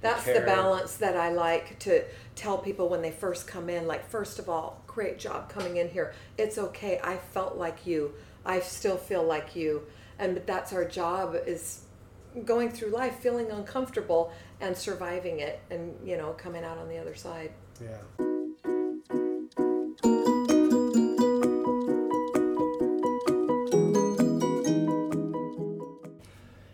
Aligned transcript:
That's 0.00 0.24
the 0.24 0.34
care. 0.34 0.46
balance 0.46 0.96
that 0.96 1.16
I 1.16 1.32
like 1.32 1.78
to 1.80 2.04
tell 2.36 2.58
people 2.58 2.88
when 2.88 3.02
they 3.02 3.10
first 3.10 3.48
come 3.48 3.68
in. 3.68 3.86
Like, 3.86 4.08
first 4.08 4.38
of 4.38 4.48
all, 4.48 4.82
great 4.86 5.18
job 5.18 5.48
coming 5.48 5.76
in 5.78 5.88
here. 5.88 6.14
It's 6.36 6.56
okay. 6.56 7.00
I 7.02 7.16
felt 7.16 7.56
like 7.56 7.86
you. 7.86 8.14
I 8.46 8.60
still 8.60 8.96
feel 8.96 9.24
like 9.24 9.56
you. 9.56 9.82
And 10.18 10.40
that's 10.46 10.72
our 10.72 10.84
job 10.84 11.36
is 11.46 11.82
going 12.44 12.70
through 12.70 12.90
life 12.90 13.16
feeling 13.18 13.50
uncomfortable 13.50 14.32
and 14.60 14.76
surviving 14.76 15.40
it 15.40 15.60
and, 15.70 15.94
you 16.04 16.16
know, 16.16 16.32
coming 16.32 16.62
out 16.62 16.78
on 16.78 16.88
the 16.88 16.98
other 16.98 17.14
side. 17.14 17.52
Yeah. 17.82 17.98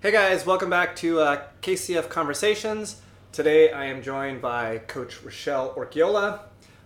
Hey 0.03 0.13
guys, 0.13 0.45
welcome 0.45 0.69
back 0.69 0.97
to 0.97 1.21
uh, 1.21 1.47
KCF 1.63 2.11
Conversations. 2.11 3.01
Today 3.35 3.73
I 3.73 3.87
am 3.87 4.01
joined 4.01 4.41
by 4.41 4.79
Coach 4.87 5.21
Rochelle 5.25 5.75
Orchiola. 5.75 6.43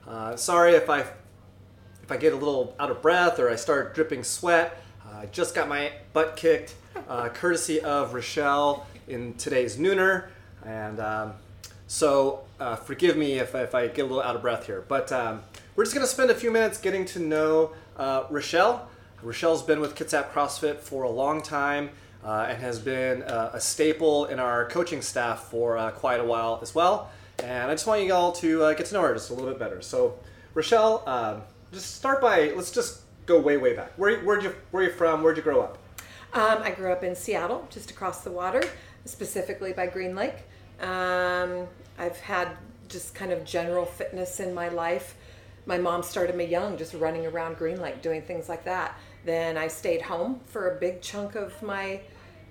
Uh, 0.06 0.34
sorry 0.34 0.72
if 0.72 0.88
I 0.88 1.00
if 1.00 2.10
I 2.10 2.16
get 2.16 2.32
a 2.32 2.36
little 2.36 2.74
out 2.80 2.90
of 2.90 3.02
breath 3.02 3.38
or 3.38 3.50
I 3.50 3.56
start 3.56 3.94
dripping 3.94 4.24
sweat. 4.24 4.82
Uh, 5.06 5.18
I 5.18 5.26
just 5.26 5.54
got 5.54 5.68
my 5.68 5.92
butt 6.14 6.36
kicked, 6.36 6.74
uh, 7.06 7.28
courtesy 7.34 7.82
of 7.82 8.14
Rochelle 8.14 8.86
in 9.08 9.34
today's 9.34 9.76
nooner, 9.76 10.28
and 10.64 10.98
um, 11.00 11.34
so 11.86 12.44
uh, 12.58 12.76
forgive 12.76 13.14
me 13.14 13.34
if, 13.34 13.54
if 13.54 13.74
I 13.74 13.88
get 13.88 14.06
a 14.06 14.08
little 14.08 14.22
out 14.22 14.34
of 14.34 14.40
breath 14.40 14.64
here. 14.64 14.86
But 14.88 15.12
um, 15.12 15.42
we're 15.76 15.84
just 15.84 15.94
going 15.94 16.06
to 16.06 16.10
spend 16.10 16.30
a 16.30 16.34
few 16.34 16.50
minutes 16.50 16.78
getting 16.78 17.04
to 17.04 17.18
know 17.18 17.74
uh, 17.98 18.24
Rochelle. 18.30 18.88
Rochelle's 19.22 19.62
been 19.62 19.80
with 19.80 19.94
Kitsap 19.94 20.30
CrossFit 20.30 20.78
for 20.78 21.02
a 21.02 21.10
long 21.10 21.42
time 21.42 21.90
uh, 22.24 22.46
and 22.48 22.60
has 22.62 22.78
been 22.78 23.22
uh, 23.22 23.50
a 23.52 23.60
staple 23.60 24.26
in 24.26 24.38
our 24.38 24.66
coaching 24.68 25.02
staff 25.02 25.44
for 25.44 25.76
uh, 25.76 25.90
quite 25.90 26.20
a 26.20 26.24
while 26.24 26.58
as 26.62 26.74
well. 26.74 27.10
And 27.42 27.70
I 27.70 27.74
just 27.74 27.86
want 27.86 28.02
you 28.02 28.12
all 28.12 28.32
to 28.32 28.64
uh, 28.64 28.74
get 28.74 28.86
to 28.86 28.94
know 28.94 29.02
her 29.02 29.14
just 29.14 29.30
a 29.30 29.34
little 29.34 29.50
bit 29.50 29.58
better. 29.58 29.80
So, 29.80 30.18
Rochelle, 30.54 31.02
um, 31.06 31.42
just 31.72 31.96
start 31.96 32.20
by 32.20 32.52
let's 32.56 32.70
just 32.70 33.02
go 33.26 33.38
way 33.40 33.56
way 33.56 33.74
back. 33.74 33.92
Where 33.96 34.18
where'd 34.20 34.42
you 34.42 34.54
where 34.70 34.82
you 34.82 34.90
from? 34.90 35.22
Where'd 35.22 35.36
you 35.36 35.42
grow 35.42 35.60
up? 35.60 35.78
Um, 36.34 36.58
I 36.62 36.72
grew 36.72 36.92
up 36.92 37.04
in 37.04 37.14
Seattle, 37.14 37.66
just 37.70 37.90
across 37.90 38.22
the 38.22 38.30
water, 38.30 38.62
specifically 39.04 39.72
by 39.72 39.86
Green 39.86 40.14
Lake. 40.14 40.36
Um, 40.80 41.66
I've 41.98 42.18
had 42.18 42.48
just 42.88 43.14
kind 43.14 43.32
of 43.32 43.44
general 43.44 43.84
fitness 43.84 44.40
in 44.40 44.52
my 44.52 44.68
life. 44.68 45.16
My 45.66 45.78
mom 45.78 46.02
started 46.02 46.34
me 46.34 46.44
young, 46.44 46.76
just 46.76 46.94
running 46.94 47.26
around 47.26 47.56
Green 47.56 47.80
Lake, 47.80 48.02
doing 48.02 48.22
things 48.22 48.48
like 48.48 48.64
that. 48.64 48.98
Then 49.24 49.56
I 49.56 49.68
stayed 49.68 50.02
home 50.02 50.40
for 50.46 50.76
a 50.76 50.80
big 50.80 51.02
chunk 51.02 51.34
of 51.34 51.62
my 51.62 52.00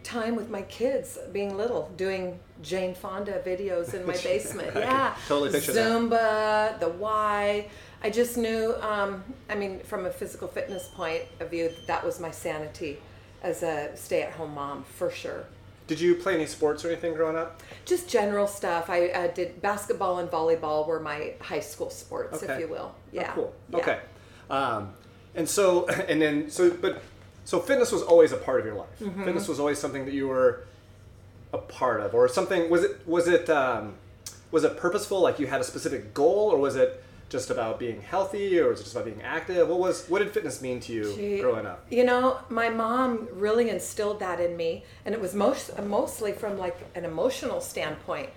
time 0.04 0.36
with 0.36 0.50
my 0.50 0.62
kids, 0.64 1.18
being 1.34 1.58
little, 1.58 1.92
doing 1.98 2.40
Jane 2.62 2.96
Fonda 2.96 3.42
videos 3.46 3.94
in 3.94 4.06
my 4.06 4.14
basement. 4.23 4.72
Yeah, 4.76 5.16
totally 5.28 5.52
picture 5.52 5.73
that. 5.73 5.90
Zumba, 5.92 6.80
the 6.80 6.90
Y. 6.90 7.68
I 8.04 8.10
just 8.10 8.38
knew. 8.38 8.76
Um, 8.82 9.23
I 9.50 9.56
mean, 9.56 9.80
from 9.82 10.06
a 10.06 10.10
physical 10.12 10.48
fitness 10.48 10.88
point 10.88 11.23
of 11.40 11.50
view, 11.50 11.72
that 11.88 12.06
was 12.06 12.20
my 12.20 12.32
sanity 12.32 13.00
as 13.44 13.64
a 13.64 13.92
stay-at-home 13.95 14.54
mom 14.54 14.84
for 14.84 15.10
sure. 15.12 15.45
Did 15.88 16.00
you 16.02 16.16
play 16.16 16.34
any 16.36 16.45
sports 16.48 16.84
or 16.84 16.90
anything 16.90 17.14
growing 17.14 17.38
up? 17.38 17.62
Just 17.86 18.10
general 18.10 18.45
stuff. 18.45 18.90
I 18.90 19.08
uh, 19.08 19.28
did 19.28 19.62
basketball 19.62 20.20
and 20.20 20.30
volleyball 20.30 20.86
were 20.86 21.00
my 21.00 21.34
high 21.40 21.62
school 21.62 21.90
sports, 21.90 22.44
if 22.44 22.60
you 22.60 22.68
will. 22.68 22.94
Oh, 22.94 23.02
Yeah. 23.14 23.32
cool. 23.34 23.54
Yeah. 23.70 23.78
Okay. 23.78 24.00
Um, 24.50 24.94
and 25.38 25.47
so, 25.47 25.88
and 26.09 26.21
then, 26.21 26.49
so, 26.49 26.69
but, 26.71 27.02
so 27.45 27.59
fitness 27.61 27.93
was 27.93 28.02
always 28.02 28.33
a 28.33 28.38
part 28.38 28.59
of 28.59 28.66
your 28.66 28.75
life. 28.75 28.99
Mm-hmm. 28.99 29.23
Fitness 29.23 29.47
was 29.47 29.57
always 29.57 29.80
something 29.80 30.03
that 30.03 30.13
you 30.13 30.27
were 30.27 30.66
a 31.53 31.57
part 31.57 32.02
of, 32.02 32.13
or 32.13 32.27
something. 32.27 32.69
Was 32.69 32.83
it? 32.83 33.07
Was 33.07 33.30
it? 33.30 33.49
Um, 33.49 33.93
was 34.52 34.65
it 34.65 34.75
purposeful? 34.75 35.21
Like 35.21 35.39
you 35.39 35.47
had 35.47 35.61
a 35.61 35.63
specific 35.63 36.13
goal, 36.13 36.49
or 36.52 36.58
was 36.58 36.75
it 36.75 37.02
just 37.30 37.49
about 37.49 37.80
being 37.80 38.02
healthy, 38.02 38.59
or 38.59 38.69
was 38.69 38.80
it 38.80 38.83
just 38.83 38.95
about 38.95 39.05
being 39.05 39.21
active? 39.21 39.69
What 39.69 39.80
was? 39.80 40.08
What 40.08 40.19
did 40.19 40.31
fitness 40.31 40.61
mean 40.61 40.81
to 40.81 40.93
you 40.93 41.15
Gee, 41.15 41.39
growing 41.39 41.65
up? 41.65 41.86
You 41.89 42.03
know, 42.03 42.39
my 42.49 42.70
mom 42.70 43.30
really 43.31 43.70
instilled 43.70 44.20
that 44.20 44.39
in 44.42 44.58
me, 44.58 44.83
and 45.05 45.15
it 45.15 45.21
was 45.21 45.33
most 45.33 45.77
mostly 45.83 46.33
from 46.33 46.58
like 46.58 46.77
an 46.95 47.05
emotional 47.05 47.61
standpoint. 47.61 48.30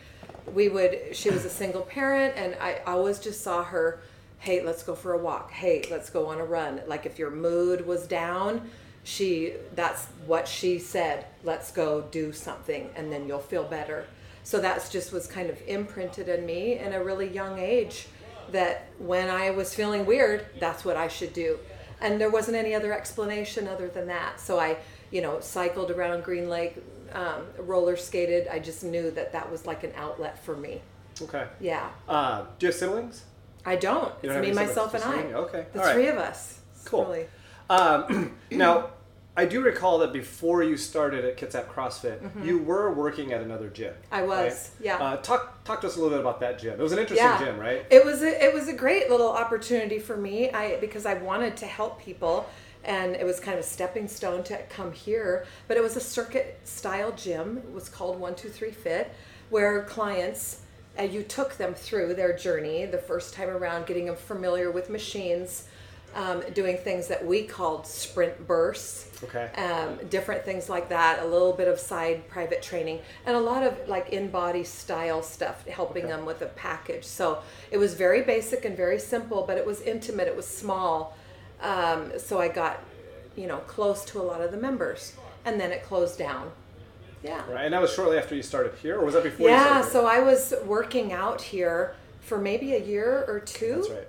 We 0.55 0.69
would. 0.69 1.17
She 1.17 1.31
was 1.31 1.45
a 1.45 1.51
single 1.51 1.83
parent, 1.83 2.35
and 2.37 2.55
I 2.61 2.81
always 2.87 3.19
just 3.19 3.43
saw 3.43 3.65
her. 3.65 4.01
Hey, 4.41 4.63
let's 4.63 4.83
go 4.83 4.95
for 4.95 5.13
a 5.13 5.19
walk. 5.19 5.51
Hey, 5.53 5.85
let's 5.91 6.11
go 6.11 6.27
on 6.27 6.39
a 6.39 6.45
run. 6.45 6.81
Like 6.87 7.07
if 7.07 7.19
your 7.19 7.31
mood 7.31 7.87
was 7.87 8.07
down, 8.07 8.69
she 9.05 9.55
that's 9.75 10.07
what 10.27 10.49
she 10.49 10.79
said. 10.79 11.27
Let's 11.45 11.71
go 11.71 12.03
do 12.11 12.33
something, 12.33 12.91
and 12.97 13.13
then 13.13 13.27
you'll 13.27 13.39
feel 13.39 13.65
better. 13.65 14.07
So 14.43 14.59
that's 14.61 14.89
just 14.89 15.13
was 15.13 15.27
kind 15.27 15.49
of 15.49 15.61
imprinted 15.67 16.29
in 16.29 16.45
me 16.45 16.79
in 16.79 16.93
a 16.93 17.03
really 17.05 17.29
young 17.29 17.59
age. 17.59 18.09
That 18.53 18.89
when 18.99 19.31
I 19.31 19.51
was 19.51 19.75
feeling 19.75 20.05
weird, 20.07 20.47
that's 20.59 20.85
what 20.85 20.97
I 20.97 21.07
should 21.07 21.33
do 21.33 21.59
and 22.01 22.21
there 22.21 22.31
wasn't 22.31 22.57
any 22.57 22.75
other 22.75 22.93
explanation 22.93 23.69
other 23.69 23.89
than 23.89 24.07
that. 24.07 24.41
So 24.41 24.59
I, 24.59 24.77
you 25.11 25.21
know, 25.21 25.41
cycled 25.41 25.91
around 25.91 26.25
Green 26.25 26.49
Lake, 26.49 26.77
um, 27.13 27.43
roller 27.59 27.97
skated. 27.97 28.49
I 28.49 28.59
just 28.59 28.83
knew 28.83 29.11
that 29.13 29.33
that 29.33 29.51
was 29.51 29.67
like 29.67 29.85
an 29.85 29.93
outlet 29.97 30.43
for 30.43 30.57
me. 30.57 30.81
Okay. 31.21 31.47
Yeah, 31.61 31.91
Uh, 32.09 32.45
do 32.59 32.67
you 32.67 32.73
have 32.73 32.79
siblings? 32.79 33.25
I 33.65 33.77
don't. 33.77 34.13
You 34.23 34.31
it's 34.31 34.35
don't 34.35 34.43
me, 34.43 34.53
myself, 34.53 34.95
and 34.95 35.05
I. 35.05 35.23
Okay, 35.33 35.67
the 35.73 35.81
all 35.81 35.85
right. 35.87 35.95
three 35.95 36.09
of 36.09 36.17
us. 36.17 36.61
It's 36.75 36.85
Cool. 36.85 37.05
really- 37.05 37.27
Um, 37.69 38.37
now, 38.51 38.91
I 39.37 39.45
do 39.45 39.61
recall 39.61 39.99
that 39.99 40.13
before 40.13 40.63
you 40.63 40.77
started 40.77 41.25
at 41.25 41.37
Kitsap 41.37 41.69
CrossFit, 41.69 42.45
you 42.45 42.59
were 42.59 42.93
working 42.93 43.33
at 43.33 43.41
another 43.41 43.69
gym. 43.69 43.95
Mm-hmm. 43.95 44.15
I 44.15 44.23
was, 44.23 44.73
yeah. 44.81 44.97
Uh, 44.99 45.17
talk 45.19 45.63
talk 45.65 45.81
to 45.83 45.87
us 45.87 45.97
a 45.97 46.01
little 46.01 46.11
bit 46.11 46.21
about 46.21 46.41
that 46.41 46.59
gym. 46.59 46.73
It 46.79 46.83
was 46.83 46.93
an 46.93 46.99
interesting 46.99 47.27
yeah. 47.27 47.39
gym, 47.39 47.59
right? 47.59 47.87
It 47.91 48.05
was 48.05 48.23
a, 48.23 48.45
it 48.45 48.53
was 48.53 48.69
a 48.69 48.73
great 48.73 49.09
little 49.09 49.31
opportunity 49.31 49.99
for 49.99 50.17
me. 50.17 50.51
I 50.51 50.77
because 50.81 51.07
I 51.07 51.15
wanted 51.15 51.57
to 51.59 51.67
help 51.67 52.03
people, 52.03 52.49
and 52.85 53.15
it 53.15 53.25
was 53.25 53.39
kind 53.39 53.57
of 53.57 53.65
a 53.65 53.67
stepping 53.67 54.09
stone 54.09 54.43
to 54.45 54.59
come 54.65 54.93
here. 54.93 55.47
But 55.69 55.77
it 55.77 55.83
was 55.83 55.97
a 55.97 56.01
circuit 56.01 56.59
style 56.65 57.13
gym. 57.13 57.59
It 57.59 57.73
was 57.73 57.89
called 57.89 58.19
One 58.19 58.35
Two 58.35 58.49
Three 58.49 58.73
Fit, 58.73 59.13
where 59.49 59.85
clients. 59.85 60.63
Uh, 61.01 61.05
you 61.05 61.23
took 61.23 61.57
them 61.57 61.73
through 61.73 62.15
their 62.15 62.37
journey 62.37 62.85
the 62.85 62.99
first 62.99 63.33
time 63.33 63.49
around, 63.49 63.87
getting 63.87 64.07
them 64.07 64.17
familiar 64.17 64.71
with 64.71 64.91
machines, 64.91 65.65
um, 66.15 66.43
doing 66.55 66.77
things 66.77 67.07
that 67.09 67.25
we 67.25 67.45
called 67.45 67.87
sprint 67.87 68.47
bursts 68.47 69.07
Okay. 69.23 69.51
um, 69.57 69.99
different 70.09 70.45
things 70.45 70.69
like 70.69 70.89
that, 70.89 71.23
a 71.23 71.27
little 71.27 71.53
bit 71.53 71.69
of 71.69 71.79
side 71.79 72.29
private 72.29 72.63
training, 72.63 73.01
and 73.27 73.37
a 73.37 73.41
lot 73.41 73.63
of 73.63 73.89
like 73.89 74.09
in 74.11 74.29
body 74.31 74.65
style 74.65 75.23
stuff, 75.23 75.67
helping 75.67 76.05
Okay. 76.05 76.13
them 76.13 76.25
with 76.27 76.43
a 76.43 76.47
package. 76.47 77.05
So 77.05 77.43
it 77.71 77.77
was 77.79 77.95
very 77.95 78.23
basic 78.23 78.65
and 78.65 78.77
very 78.77 78.99
simple, 78.99 79.45
but 79.47 79.57
it 79.57 79.67
was 79.67 79.83
intimate, 79.83 80.27
it 80.27 80.37
was 80.37 80.47
small. 80.49 81.17
Um, 81.61 82.19
so 82.19 82.41
I 82.41 82.49
got, 82.49 82.83
you 83.37 83.47
know, 83.47 83.59
close 83.59 84.05
to 84.07 84.21
a 84.21 84.25
lot 84.25 84.41
of 84.41 84.51
the 84.51 84.57
members, 84.57 85.15
and 85.45 85.61
then 85.61 85.71
it 85.71 85.85
closed 85.85 86.19
down. 86.19 86.51
Yeah. 87.23 87.43
Right, 87.51 87.65
and 87.65 87.75
that 87.75 87.83
was 87.83 87.93
shortly 87.93 88.19
after 88.19 88.35
you 88.35 88.43
started 88.43 88.73
here, 88.81 88.99
or 88.99 89.05
was 89.05 89.15
that 89.15 89.23
before? 89.23 89.49
you 89.49 89.55
Yeah, 89.55 89.83
so 89.83 90.07
I 90.07 90.21
was 90.21 90.55
working 90.65 91.13
out 91.13 91.43
here 91.43 91.95
for 92.21 92.39
maybe 92.39 92.75
a 92.75 92.83
year 92.83 93.25
or 93.29 93.41
two. 93.41 93.77
That's 93.77 93.91
right. 93.91 94.09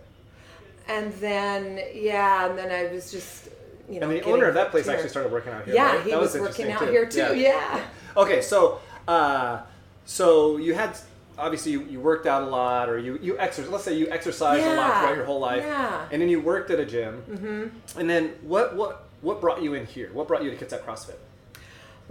And 0.88 1.14
then, 1.14 1.80
yeah, 1.94 2.50
and 2.50 2.58
then 2.58 2.72
I 2.72 2.94
was 2.94 3.12
just, 3.12 3.50
you 3.90 4.00
know. 4.00 4.10
And 4.10 4.20
the 4.20 4.24
owner 4.24 4.46
of 4.46 4.54
that 4.56 4.72
place 4.72 4.86
here. 4.86 4.94
actually 4.94 5.10
started 5.10 5.32
working 5.32 5.52
out 5.52 5.66
here. 5.66 5.76
Yeah, 5.76 5.96
right? 5.96 6.04
he 6.04 6.12
That 6.12 6.20
was, 6.20 6.34
working 6.34 6.68
interesting, 6.68 6.88
out 6.88 6.92
here 6.92 7.06
too. 7.08 7.38
Yeah. 7.38 7.84
Okay, 8.16 8.42
so 8.42 8.80
uh, 9.08 9.62
so 10.06 10.58
you 10.58 10.74
had 10.74 10.98
obviously 11.38 11.72
you, 11.72 11.84
you 11.84 12.00
worked 12.00 12.28
out 12.28 12.44
a 12.44 12.46
lot, 12.46 12.90
or 12.90 12.98
you 12.98 13.20
you 13.22 13.38
exercise. 13.40 13.72
Let's 13.72 13.84
say 13.84 13.98
you 13.98 14.10
exercised 14.10 14.66
a 14.66 14.76
lot 14.76 15.00
throughout 15.00 15.16
your 15.16 15.26
whole 15.26 15.40
life, 15.40 15.64
yeah. 15.64 16.08
and 16.12 16.22
then 16.22 16.30
you 16.30 16.40
worked 16.40 16.72
at 16.72 16.80
a 16.80 16.86
gym. 16.86 17.24
Mm-hmm. 17.30 18.00
And 18.00 18.10
then 18.10 18.34
what 18.42 18.76
what 18.76 19.08
what 19.22 19.42
brought 19.42 19.62
you 19.62 19.74
in 19.74 19.86
here? 19.86 20.10
What 20.14 20.28
brought 20.28 20.44
you 20.44 20.52
to 20.52 20.58
Kitsap 20.58 20.84
CrossFit? 20.84 21.16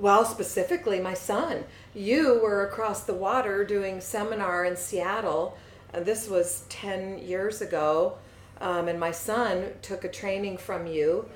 Well, 0.00 0.25
specifically, 0.25 0.99
my 0.99 1.12
son. 1.12 1.65
You 1.94 2.41
were 2.43 2.66
across 2.66 3.05
the 3.05 3.12
water 3.12 3.65
doing 3.65 4.00
seminar 4.00 4.65
in 4.65 4.75
Seattle. 4.75 5.58
Uh, 5.93 6.00
this 6.00 6.26
was 6.26 6.64
10 6.70 7.19
years 7.19 7.61
ago. 7.61 8.17
Um, 8.62 8.88
and 8.88 8.99
my 8.99 9.11
son 9.11 9.73
took 9.82 10.05
a 10.05 10.08
training 10.08 10.56
from 10.56 10.87
you. 10.87 11.26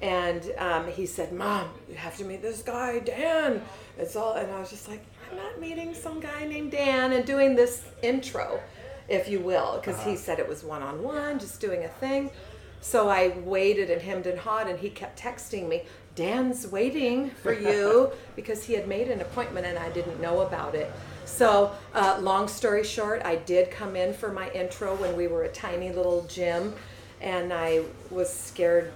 And 0.00 0.52
um, 0.58 0.88
he 0.88 1.06
said, 1.06 1.32
Mom, 1.32 1.70
you 1.88 1.94
have 1.94 2.16
to 2.18 2.24
meet 2.24 2.42
this 2.42 2.60
guy, 2.62 2.98
Dan. 2.98 3.62
It's 3.96 4.14
all, 4.14 4.34
and 4.34 4.50
I 4.50 4.60
was 4.60 4.68
just 4.68 4.88
like, 4.88 5.04
I'm 5.30 5.36
not 5.38 5.58
meeting 5.58 5.94
some 5.94 6.20
guy 6.20 6.44
named 6.44 6.72
Dan 6.72 7.12
and 7.12 7.24
doing 7.24 7.54
this 7.54 7.82
intro, 8.02 8.60
if 9.08 9.26
you 9.28 9.40
will, 9.40 9.78
because 9.78 10.02
he 10.02 10.16
said 10.16 10.38
it 10.38 10.48
was 10.48 10.62
one 10.62 10.82
on 10.82 11.02
one, 11.02 11.38
just 11.38 11.60
doing 11.60 11.84
a 11.84 11.88
thing. 11.88 12.30
So 12.82 13.08
I 13.08 13.38
waited 13.44 13.90
and 13.90 14.02
hemmed 14.02 14.26
and 14.26 14.38
hawed, 14.38 14.66
and 14.66 14.78
he 14.78 14.90
kept 14.90 15.18
texting 15.18 15.68
me, 15.68 15.84
Dan's 16.14 16.66
waiting 16.66 17.30
for 17.30 17.52
you 17.52 18.12
because 18.36 18.64
he 18.64 18.74
had 18.74 18.86
made 18.86 19.08
an 19.08 19.20
appointment 19.20 19.66
and 19.66 19.78
I 19.78 19.90
didn't 19.90 20.20
know 20.20 20.40
about 20.40 20.74
it. 20.74 20.92
So, 21.24 21.72
uh, 21.94 22.18
long 22.20 22.48
story 22.48 22.84
short, 22.84 23.22
I 23.24 23.36
did 23.36 23.70
come 23.70 23.96
in 23.96 24.12
for 24.12 24.30
my 24.30 24.50
intro 24.50 24.94
when 24.96 25.16
we 25.16 25.26
were 25.26 25.44
a 25.44 25.48
tiny 25.48 25.90
little 25.90 26.24
gym, 26.24 26.74
and 27.20 27.52
I 27.52 27.84
was 28.10 28.30
scared 28.30 28.92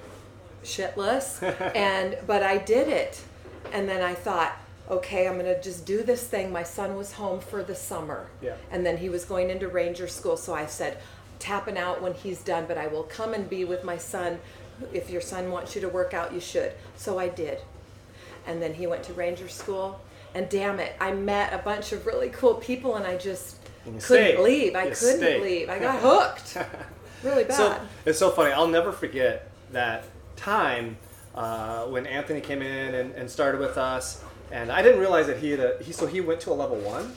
shitless, 0.63 1.43
and 1.75 2.19
but 2.27 2.43
I 2.43 2.59
did 2.59 2.89
it, 2.89 3.23
and 3.73 3.89
then 3.89 4.03
I 4.03 4.15
thought, 4.15 4.59
okay, 4.91 5.27
I'm 5.27 5.35
going 5.35 5.47
to 5.47 5.61
just 5.63 5.87
do 5.87 6.03
this 6.03 6.27
thing. 6.27 6.53
My 6.53 6.63
son 6.63 6.97
was 6.97 7.13
home 7.13 7.41
for 7.41 7.63
the 7.63 7.75
summer. 7.75 8.29
Yeah. 8.41 8.55
And 8.71 8.85
then 8.85 8.99
he 8.99 9.09
was 9.09 9.25
going 9.25 9.51
into 9.51 9.69
ranger 9.69 10.07
school. 10.07 10.37
So 10.37 10.55
I 10.55 10.67
said, 10.67 10.99
tapping 11.39 11.77
out 11.77 12.01
when 12.01 12.15
he's 12.15 12.43
done, 12.43 12.67
but 12.67 12.79
I 12.79 12.87
will 12.87 13.03
come 13.03 13.35
and 13.35 13.49
be 13.49 13.65
with 13.65 13.85
my 13.85 13.99
son. 13.99 14.39
If 14.93 15.11
your 15.11 15.21
son 15.21 15.51
wants 15.51 15.75
you 15.75 15.81
to 15.83 15.89
work 15.89 16.15
out, 16.15 16.33
you 16.33 16.41
should. 16.41 16.73
So 16.97 17.19
I 17.19 17.29
did. 17.29 17.59
And 18.47 18.63
then 18.63 18.75
he 18.75 18.87
went 18.87 19.03
to 19.05 19.13
ranger 19.13 19.49
school. 19.49 20.01
And 20.35 20.49
damn 20.49 20.79
it, 20.81 20.95
I 21.01 21.13
met 21.13 21.53
a 21.53 21.59
bunch 21.59 21.93
of 21.93 22.07
really 22.07 22.29
cool 22.29 22.55
people 22.55 22.97
and 22.97 23.07
I 23.07 23.17
just 23.17 23.57
couldn't 23.85 24.01
stayed. 24.01 24.39
leave. 24.41 24.75
I 24.75 24.85
You 24.85 24.95
couldn't 24.95 25.17
stayed. 25.19 25.43
leave. 25.43 25.71
I 25.71 25.79
got 25.79 26.01
hooked. 26.03 26.59
really 27.23 27.45
bad. 27.45 27.55
So 27.57 27.81
it's 28.05 28.19
so 28.19 28.31
funny. 28.31 28.53
I'll 28.53 28.69
never 28.69 28.93
forget 28.93 29.49
that 29.73 30.05
time 30.37 30.97
uh, 31.35 31.85
when 31.85 32.07
Anthony 32.07 32.41
came 32.41 32.63
in 32.63 32.95
and, 32.95 33.13
and 33.15 33.31
started 33.31 33.61
with 33.61 33.79
us, 33.79 34.23
and 34.53 34.71
I 34.71 34.83
didn't 34.83 35.01
realize 35.01 35.27
that 35.27 35.39
he 35.39 35.51
had 35.51 35.61
a 35.61 35.83
he. 35.83 35.93
So 35.93 36.07
he 36.07 36.21
went 36.21 36.41
to 36.43 36.51
a 36.51 36.55
level 36.55 36.77
one. 36.79 37.17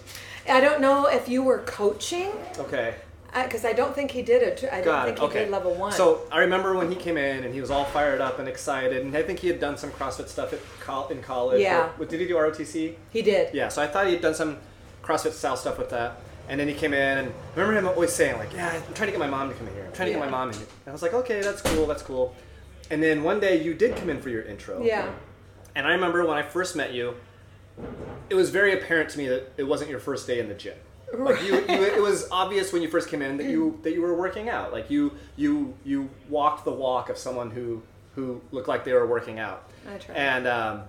I 0.49 0.59
don't 0.61 0.81
know 0.81 1.05
if 1.07 1.29
you 1.29 1.43
were 1.43 1.59
coaching, 1.59 2.31
Okay, 2.57 2.95
because 3.33 3.63
I 3.65 3.73
don't 3.73 3.93
think 3.95 4.11
he 4.11 4.21
did 4.21 4.41
it. 4.41 4.63
I 4.71 4.77
don't 4.77 4.85
got 4.85 5.05
think 5.05 5.17
it. 5.17 5.21
he 5.21 5.27
Okay, 5.27 5.39
did 5.45 5.51
level 5.51 5.75
one. 5.75 5.91
So 5.91 6.21
I 6.31 6.39
remember 6.39 6.75
when 6.75 6.89
he 6.89 6.95
came 6.95 7.17
in 7.17 7.43
and 7.43 7.53
he 7.53 7.61
was 7.61 7.69
all 7.71 7.85
fired 7.85 8.21
up 8.21 8.39
and 8.39 8.47
excited, 8.47 9.05
and 9.05 9.15
I 9.15 9.23
think 9.23 9.39
he 9.39 9.47
had 9.47 9.59
done 9.59 9.77
some 9.77 9.91
CrossFit 9.91 10.27
stuff 10.27 10.53
col- 10.81 11.07
in 11.09 11.21
college. 11.21 11.61
Yeah. 11.61 11.89
What, 11.97 12.09
did 12.09 12.19
he 12.19 12.27
do 12.27 12.35
ROTC? 12.35 12.95
he 13.11 13.21
did. 13.21 13.53
Yeah, 13.53 13.67
so 13.69 13.81
I 13.81 13.87
thought 13.87 14.07
he 14.07 14.13
had 14.13 14.21
done 14.21 14.33
some 14.35 14.57
CrossFit 15.03 15.31
style 15.33 15.55
stuff 15.57 15.77
with 15.77 15.89
that. 15.91 16.17
And 16.47 16.59
then 16.59 16.67
he 16.67 16.73
came 16.73 16.93
in, 16.95 17.17
and 17.19 17.27
I 17.55 17.59
remember 17.59 17.79
him 17.79 17.87
always 17.87 18.11
saying, 18.11 18.37
like, 18.37 18.51
yeah, 18.53 18.69
I'm 18.69 18.93
trying 18.95 19.07
to 19.07 19.11
get 19.11 19.19
my 19.19 19.27
mom 19.27 19.49
to 19.49 19.55
come 19.55 19.67
in 19.67 19.73
here. 19.75 19.85
I'm 19.85 19.91
trying 19.93 20.07
to 20.07 20.13
get 20.13 20.19
my 20.19 20.29
mom 20.29 20.49
in 20.49 20.55
here. 20.55 20.65
And 20.85 20.87
I 20.87 20.91
was 20.91 21.03
like, 21.03 21.13
okay, 21.13 21.41
that's 21.41 21.61
cool, 21.61 21.85
that's 21.85 22.01
cool. 22.01 22.33
And 22.89 23.03
then 23.03 23.21
one 23.21 23.39
day 23.39 23.61
you 23.61 23.75
did 23.75 23.95
come 23.95 24.09
in 24.09 24.19
for 24.19 24.29
your 24.29 24.41
intro. 24.41 24.81
Yeah. 24.83 25.11
And 25.75 25.85
I 25.85 25.91
remember 25.91 26.25
when 26.25 26.37
I 26.37 26.41
first 26.41 26.75
met 26.75 26.91
you, 26.91 27.13
it 28.31 28.33
was 28.35 28.49
very 28.49 28.73
apparent 28.73 29.11
to 29.11 29.19
me 29.19 29.27
that 29.27 29.51
it 29.57 29.63
wasn't 29.63 29.91
your 29.91 29.99
first 29.99 30.25
day 30.25 30.39
in 30.39 30.47
the 30.49 30.55
gym. 30.55 30.73
Like 31.17 31.41
you, 31.43 31.55
you, 31.55 31.83
it 31.83 32.01
was 32.01 32.27
obvious 32.31 32.71
when 32.71 32.81
you 32.81 32.89
first 32.89 33.09
came 33.09 33.21
in 33.21 33.37
that 33.37 33.47
you 33.47 33.79
that 33.83 33.93
you 33.93 34.01
were 34.01 34.15
working 34.15 34.49
out. 34.49 34.71
Like 34.71 34.89
you, 34.89 35.13
you, 35.35 35.73
you 35.83 36.09
walked 36.29 36.65
the 36.65 36.71
walk 36.71 37.09
of 37.09 37.17
someone 37.17 37.49
who 37.51 37.81
who 38.15 38.41
looked 38.51 38.67
like 38.67 38.83
they 38.83 38.93
were 38.93 39.07
working 39.07 39.39
out. 39.39 39.69
I 39.89 39.97
tried. 39.97 40.15
And 40.17 40.47
um, 40.47 40.81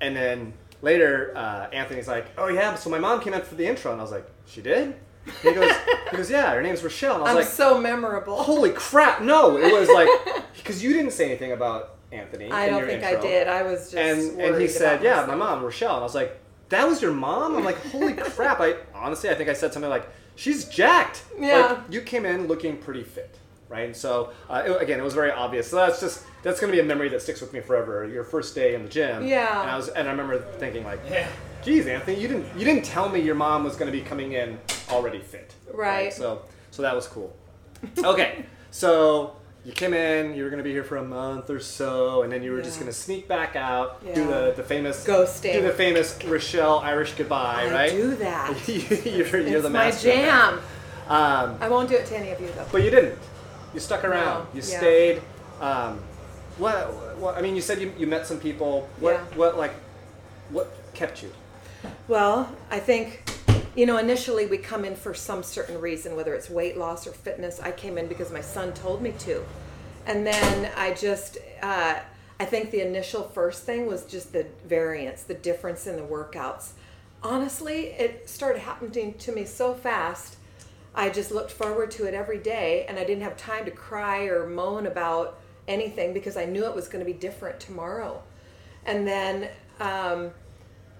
and 0.00 0.16
then 0.16 0.52
later, 0.80 1.32
uh, 1.36 1.68
Anthony's 1.72 2.08
like, 2.08 2.26
"Oh 2.38 2.48
yeah, 2.48 2.74
so 2.74 2.90
my 2.90 2.98
mom 2.98 3.20
came 3.20 3.34
in 3.34 3.42
for 3.42 3.54
the 3.54 3.66
intro," 3.66 3.92
and 3.92 4.00
I 4.00 4.04
was 4.04 4.12
like, 4.12 4.28
"She 4.46 4.62
did?" 4.62 4.96
He 5.42 5.52
goes, 5.52 5.70
"He 6.10 6.16
goes, 6.16 6.28
yeah, 6.28 6.52
her 6.52 6.62
name's 6.62 6.82
Rochelle." 6.82 7.20
And 7.20 7.22
I 7.22 7.26
was 7.26 7.30
I'm 7.30 7.36
like, 7.36 7.46
so 7.46 7.78
memorable. 7.80 8.36
"Holy 8.42 8.70
crap!" 8.70 9.22
No, 9.22 9.56
it 9.56 9.72
was 9.72 9.88
like 9.88 10.44
because 10.56 10.82
you 10.82 10.92
didn't 10.92 11.12
say 11.12 11.26
anything 11.26 11.52
about 11.52 11.96
Anthony. 12.10 12.50
I 12.50 12.64
in 12.64 12.70
don't 12.70 12.78
your 12.80 12.88
think 12.88 13.02
intro. 13.04 13.18
I 13.20 13.22
did. 13.22 13.48
I 13.48 13.62
was 13.62 13.92
just 13.92 13.94
And 13.96 14.40
and 14.40 14.60
he 14.60 14.66
said, 14.66 15.02
"Yeah, 15.02 15.10
myself. 15.20 15.28
my 15.28 15.34
mom, 15.36 15.62
Rochelle." 15.62 15.94
And 15.94 16.00
I 16.00 16.02
was 16.04 16.14
like, 16.16 16.36
"That 16.72 16.88
was 16.88 17.00
your 17.00 17.12
mom?" 17.12 17.56
I'm 17.56 17.64
like, 17.64 17.78
"Holy 17.92 18.14
crap!" 18.34 18.60
I 18.60 18.74
honestly, 18.94 19.30
I 19.30 19.34
think 19.34 19.48
I 19.48 19.52
said 19.54 19.72
something 19.72 19.88
like, 19.90 20.08
"She's 20.36 20.64
jacked." 20.66 21.22
Yeah. 21.38 21.58
Like, 21.66 21.78
you 21.90 22.00
came 22.02 22.26
in 22.26 22.48
looking 22.48 22.76
pretty 22.76 23.04
fit, 23.04 23.38
right? 23.68 23.86
And 23.86 23.96
so 23.96 24.32
uh, 24.50 24.62
it- 24.66 24.82
again, 24.82 24.98
it 24.98 25.02
was 25.04 25.14
very 25.14 25.30
obvious. 25.30 25.70
So 25.70 25.76
that's 25.76 26.00
just 26.00 26.24
that's 26.42 26.58
going 26.60 26.70
to 26.72 26.76
be 26.76 26.80
a 26.80 26.84
memory 26.92 27.08
that 27.10 27.22
sticks 27.22 27.40
with 27.40 27.52
me 27.52 27.60
forever. 27.60 28.06
Your 28.06 28.24
first 28.24 28.54
day 28.54 28.74
in 28.74 28.82
the 28.82 28.88
gym. 28.88 29.26
Yeah. 29.26 29.60
And 29.62 29.70
I 29.70 29.76
was 29.76 29.88
and 29.88 30.08
I 30.08 30.10
remember 30.10 30.38
thinking 30.58 30.84
like, 30.84 31.00
"Geez, 31.64 31.86
Anthony, 31.86 32.20
you 32.20 32.26
didn't 32.28 32.46
you 32.58 32.64
didn't 32.64 32.84
tell 32.84 33.08
me 33.08 33.20
your 33.20 33.36
mom 33.36 33.62
was 33.64 33.76
going 33.76 33.90
to 33.90 33.96
be 33.96 34.04
coming 34.04 34.32
in 34.32 34.58
already 34.90 35.20
fit." 35.20 35.54
Right. 35.72 36.12
So 36.12 36.42
so 36.70 36.82
that 36.82 36.94
was 36.94 37.06
cool. 37.06 37.34
Okay. 38.04 38.46
so. 38.70 39.36
You 39.64 39.72
came 39.72 39.94
in, 39.94 40.34
you 40.34 40.42
were 40.42 40.50
going 40.50 40.58
to 40.58 40.64
be 40.64 40.72
here 40.72 40.82
for 40.82 40.96
a 40.96 41.04
month 41.04 41.48
or 41.48 41.60
so, 41.60 42.22
and 42.22 42.32
then 42.32 42.42
you 42.42 42.50
were 42.50 42.62
just 42.62 42.80
going 42.80 42.90
to 42.90 42.96
sneak 42.96 43.28
back 43.28 43.54
out, 43.54 44.02
yeah. 44.04 44.14
do 44.14 44.26
the, 44.26 44.54
the 44.56 44.62
famous 44.64 45.06
Ghosting. 45.06 45.52
do 45.52 45.62
the 45.62 45.70
famous 45.70 46.18
Rochelle 46.24 46.80
Irish 46.80 47.12
goodbye, 47.14 47.68
I 47.68 47.72
right? 47.72 47.90
do 47.92 48.16
that. 48.16 48.68
you're, 48.68 49.38
you're 49.40 49.46
it's 49.58 49.62
the 49.62 49.70
my 49.70 49.84
master. 49.84 50.08
that. 50.08 50.50
jam. 50.50 50.60
Um, 51.08 51.58
I 51.60 51.68
won't 51.68 51.88
do 51.88 51.94
it 51.94 52.06
to 52.06 52.16
any 52.18 52.30
of 52.30 52.40
you 52.40 52.48
though. 52.56 52.66
but 52.72 52.82
you 52.82 52.90
didn't. 52.90 53.18
You 53.72 53.78
stuck 53.80 54.02
around. 54.04 54.44
No, 54.44 54.60
You 54.60 54.68
yeah. 54.68 54.78
stayed. 54.78 55.22
Um, 55.60 56.00
what, 56.58 57.16
what? 57.18 57.36
I 57.36 57.42
mean, 57.42 57.54
you 57.54 57.62
said 57.62 57.80
you, 57.80 57.92
you 57.96 58.06
met 58.08 58.26
some 58.26 58.38
people. 58.40 58.88
What? 58.98 59.12
Yeah. 59.14 59.36
What? 59.38 59.56
Like, 59.56 59.72
what 60.50 60.74
kept 60.92 61.22
you? 61.22 61.32
Well, 62.08 62.52
I 62.70 62.78
think, 62.80 63.31
you 63.74 63.86
know, 63.86 63.96
initially 63.96 64.46
we 64.46 64.58
come 64.58 64.84
in 64.84 64.94
for 64.94 65.14
some 65.14 65.42
certain 65.42 65.80
reason, 65.80 66.14
whether 66.14 66.34
it's 66.34 66.50
weight 66.50 66.76
loss 66.76 67.06
or 67.06 67.12
fitness. 67.12 67.60
I 67.60 67.72
came 67.72 67.96
in 67.96 68.06
because 68.06 68.30
my 68.30 68.42
son 68.42 68.72
told 68.74 69.00
me 69.00 69.12
to. 69.20 69.44
And 70.06 70.26
then 70.26 70.70
I 70.76 70.92
just, 70.92 71.38
uh, 71.62 72.00
I 72.38 72.44
think 72.44 72.70
the 72.70 72.86
initial 72.86 73.22
first 73.28 73.64
thing 73.64 73.86
was 73.86 74.04
just 74.04 74.32
the 74.32 74.46
variance, 74.66 75.22
the 75.22 75.34
difference 75.34 75.86
in 75.86 75.96
the 75.96 76.02
workouts. 76.02 76.72
Honestly, 77.22 77.86
it 77.86 78.28
started 78.28 78.60
happening 78.60 79.14
to 79.14 79.32
me 79.32 79.44
so 79.44 79.74
fast. 79.74 80.36
I 80.94 81.08
just 81.08 81.30
looked 81.30 81.52
forward 81.52 81.90
to 81.92 82.04
it 82.04 82.12
every 82.12 82.38
day, 82.38 82.84
and 82.88 82.98
I 82.98 83.04
didn't 83.04 83.22
have 83.22 83.36
time 83.36 83.64
to 83.64 83.70
cry 83.70 84.24
or 84.24 84.46
moan 84.46 84.86
about 84.86 85.38
anything 85.66 86.12
because 86.12 86.36
I 86.36 86.44
knew 86.44 86.66
it 86.66 86.74
was 86.74 86.88
going 86.88 87.02
to 87.02 87.10
be 87.10 87.16
different 87.16 87.60
tomorrow. 87.60 88.22
And 88.84 89.06
then, 89.06 89.48
um, 89.80 90.32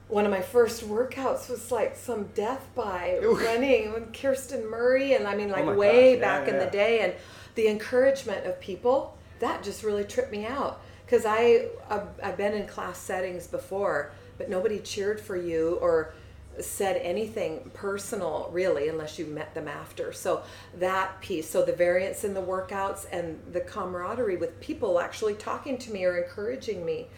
one 0.08 0.24
of 0.24 0.30
my 0.30 0.42
first 0.42 0.86
workouts 0.86 1.48
was 1.48 1.70
like 1.70 1.96
some 1.96 2.24
death 2.34 2.68
by 2.74 3.18
running 3.22 3.92
with 3.92 4.12
Kirsten 4.12 4.68
Murray, 4.68 5.14
and 5.14 5.26
I 5.26 5.34
mean, 5.34 5.50
oh 5.50 5.54
like 5.54 5.64
Oh 5.64 5.74
way 5.74 6.16
gosh, 6.16 6.20
yeah, 6.20 6.38
back 6.40 6.48
in 6.48 6.58
the 6.58 6.70
day, 6.70 7.00
and 7.00 7.14
the 7.54 7.68
encouragement 7.68 8.46
of 8.46 8.60
people 8.60 9.16
that 9.40 9.62
just 9.62 9.82
really 9.82 10.04
tripped 10.04 10.32
me 10.32 10.46
out 10.46 10.80
because 11.04 11.24
I 11.26 11.68
I've, 11.90 12.08
I've 12.22 12.36
been 12.36 12.54
in 12.54 12.66
class 12.66 12.98
settings 12.98 13.46
before, 13.46 14.12
but 14.38 14.48
nobody 14.48 14.78
cheered 14.78 15.20
for 15.20 15.36
you 15.36 15.78
or 15.80 16.14
said 16.60 16.96
anything 16.96 17.70
personal 17.72 18.50
really 18.52 18.88
unless 18.88 19.18
you 19.18 19.24
met 19.24 19.54
them 19.54 19.66
after. 19.66 20.12
So 20.12 20.42
that 20.78 21.20
piece 21.20 21.48
so 21.48 21.64
the 21.64 21.72
variance 21.72 22.24
in 22.24 22.34
the 22.34 22.42
workouts 22.42 23.06
and 23.10 23.40
the 23.52 23.60
camaraderie 23.60 24.36
with 24.36 24.60
people 24.60 25.00
actually 25.00 25.34
talking 25.34 25.78
to 25.78 25.92
me 25.92 26.04
or 26.04 26.18
encouraging 26.18 26.84
me 26.84 27.08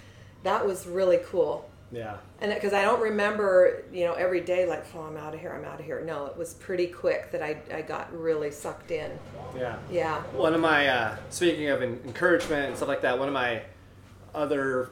that 0.45 0.65
was 0.65 0.87
really 0.87 1.19
cool 1.27 1.69
Yeah. 1.95 2.17
and 2.41 2.53
because 2.53 2.73
I 2.73 2.83
don't 2.83 3.01
remember, 3.01 3.85
you 3.93 4.05
know, 4.05 4.15
every 4.15 4.41
day 4.41 4.67
like, 4.67 4.85
oh, 4.95 5.03
I'm 5.03 5.17
out 5.17 5.35
of 5.35 5.41
here, 5.41 5.53
I'm 5.53 5.65
out 5.65 5.79
of 5.79 5.87
here. 5.87 6.03
No, 6.05 6.27
it 6.27 6.37
was 6.37 6.55
pretty 6.55 6.89
quick 6.89 7.31
that 7.33 7.43
I, 7.43 7.57
I 7.73 7.83
got 7.83 8.13
really 8.17 8.51
sucked 8.51 8.91
in. 8.91 9.11
Yeah. 9.57 9.77
Yeah. 9.91 10.23
One 10.33 10.55
of 10.55 10.61
my 10.61 10.89
uh, 10.89 11.17
speaking 11.31 11.69
of 11.69 11.83
encouragement 11.83 12.69
and 12.69 12.77
stuff 12.77 12.89
like 12.89 13.03
that. 13.03 13.19
One 13.19 13.29
of 13.29 13.35
my 13.35 13.63
other 14.35 14.91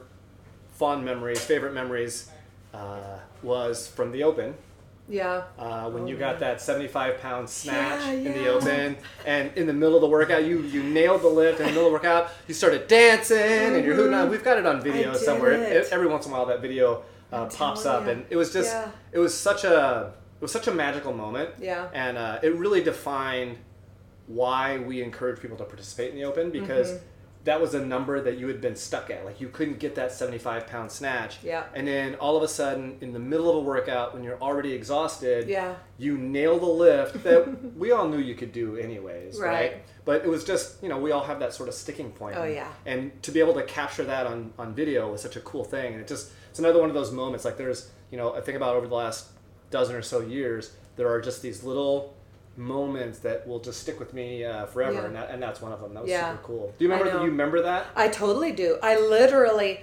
fond 0.73 1.03
memories, 1.05 1.43
favorite 1.43 1.73
memories, 1.73 2.29
uh, 2.73 3.19
was 3.41 3.87
from 3.87 4.11
the 4.11 4.23
Open. 4.23 4.55
Yeah. 5.09 5.43
uh, 5.59 5.89
when 5.89 6.03
Oh, 6.03 6.07
you 6.07 6.15
got 6.17 6.35
yeah. 6.35 6.39
that 6.53 6.61
75 6.61 7.19
pound 7.19 7.49
snatch 7.49 8.01
Yeah, 8.05 8.11
in 8.11 8.23
the 8.33 8.47
open 8.47 8.95
and 9.25 9.51
in 9.57 9.67
the 9.67 9.73
middle 9.73 9.95
of 9.95 10.01
the 10.01 10.07
workout 10.07 10.45
you 10.45 10.61
you 10.61 10.81
nailed 10.83 11.21
the 11.21 11.27
lift 11.27 11.59
in 11.59 11.65
the 11.67 11.71
middle 11.73 11.85
of 11.87 11.91
the 11.91 11.97
workout 11.99 12.31
you 12.47 12.53
started 12.53 12.87
dancing 12.87 13.37
and 13.75 13.83
you're 13.85 13.95
hooting 13.95 14.13
out. 14.13 14.29
we've 14.29 14.43
got 14.43 14.57
it 14.57 14.65
on 14.65 14.81
video 14.81 15.11
Mm-hmm. 15.13 15.23
somewhere 15.25 15.51
it. 15.53 15.89
every 15.91 16.07
once 16.07 16.25
in 16.25 16.31
a 16.31 16.35
while 16.35 16.45
that 16.45 16.61
video 16.61 17.03
uh, 17.33 17.45
pops 17.47 17.85
up 17.85 18.05
ya. 18.05 18.11
and 18.13 18.25
it 18.29 18.37
was 18.37 18.53
just 18.53 18.71
Yeah. 18.73 18.89
it 19.11 19.19
was 19.19 19.37
such 19.37 19.63
a 19.65 20.13
it 20.39 20.41
was 20.41 20.51
such 20.51 20.67
a 20.67 20.73
magical 20.73 21.13
moment 21.13 21.49
Yeah. 21.59 21.87
and 21.93 22.17
uh, 22.17 22.39
it 22.41 22.55
really 22.55 22.81
defined 22.81 23.57
why 24.27 24.77
we 24.77 25.03
encourage 25.03 25.41
people 25.41 25.57
to 25.57 25.65
participate 25.65 26.11
in 26.11 26.15
the 26.15 26.23
open 26.23 26.49
because 26.49 26.91
Mm-hmm. 26.91 27.05
That 27.45 27.59
was 27.59 27.73
a 27.73 27.85
number 27.85 28.21
that 28.21 28.37
you 28.37 28.47
had 28.47 28.61
been 28.61 28.75
stuck 28.75 29.09
at 29.09 29.25
like 29.25 29.41
you 29.41 29.49
couldn't 29.49 29.77
get 29.79 29.95
that 29.95 30.11
75 30.13 30.65
pound 30.67 30.91
snatch 30.91 31.39
Yeah. 31.43 31.63
and 31.73 31.85
then 31.87 32.15
all 32.15 32.37
of 32.37 32.43
a 32.43 32.47
sudden 32.47 32.97
in 33.01 33.11
the 33.11 33.19
middle 33.19 33.49
of 33.49 33.57
a 33.57 33.59
workout 33.59 34.13
when 34.13 34.23
you're 34.23 34.39
already 34.41 34.71
exhausted 34.73 35.49
Yeah. 35.49 35.75
you 35.97 36.17
nail 36.17 36.57
the 36.59 36.65
lift 36.65 37.23
that 37.23 37.75
we 37.77 37.91
all 37.91 38.07
knew 38.07 38.19
you 38.19 38.35
could 38.35 38.51
do 38.53 38.77
anyways 38.77 39.39
right. 39.39 39.51
Right. 39.73 39.83
but 40.05 40.23
it 40.23 40.29
was 40.29 40.43
just 40.45 40.81
you 40.81 40.87
know 40.89 40.97
we 40.97 41.11
all 41.11 41.23
have 41.23 41.39
that 41.39 41.53
sort 41.53 41.67
of 41.69 41.75
sticking 41.75 42.11
point 42.11 42.37
Oh, 42.37 42.45
yeah. 42.45 42.71
and 42.85 43.11
to 43.23 43.31
be 43.31 43.39
able 43.41 43.55
to 43.55 43.63
capture 43.63 44.05
that 44.05 44.25
on, 44.25 44.53
on 44.57 44.73
video 44.73 45.11
was 45.11 45.21
such 45.21 45.35
a 45.35 45.41
cool 45.41 45.63
thing 45.65 45.93
and 45.93 46.01
it 46.01 46.07
just 46.07 46.31
it's 46.49 46.59
another 46.59 46.79
one 46.79 46.89
of 46.89 46.95
those 46.95 47.11
moments 47.11 47.43
like 47.45 47.57
there's 47.57 47.89
you 48.11 48.17
know 48.17 48.33
i 48.35 48.41
think 48.41 48.55
about 48.55 48.75
over 48.75 48.87
the 48.87 48.95
last 48.95 49.27
dozen 49.69 49.95
or 49.95 50.01
so 50.01 50.21
years 50.21 50.71
there 50.95 51.09
are 51.09 51.19
just 51.19 51.41
these 51.41 51.63
little 51.63 52.15
moments 52.57 53.19
that 53.19 53.47
will 53.47 53.59
just 53.59 53.79
stick 53.81 53.99
with 53.99 54.13
me 54.13 54.45
uh, 54.45 54.65
forever 54.67 54.93
Yeah. 54.99 55.05
and, 55.05 55.15
that, 55.15 55.29
and 55.31 55.41
that's 55.41 55.61
one 55.61 55.71
of 55.71 55.81
them 55.81 55.93
that 55.95 56.03
was 56.03 56.09
Yeah. 56.11 56.31
super 56.31 56.43
cool 56.43 56.73
do 56.77 56.85
you 56.85 56.91
remember 56.91 57.11
you 57.19 57.25
remember 57.25 57.61
that 57.63 57.87
I 57.95 58.07
totally 58.09 58.51
do. 58.51 58.77
I 58.83 58.99
literally 58.99 59.81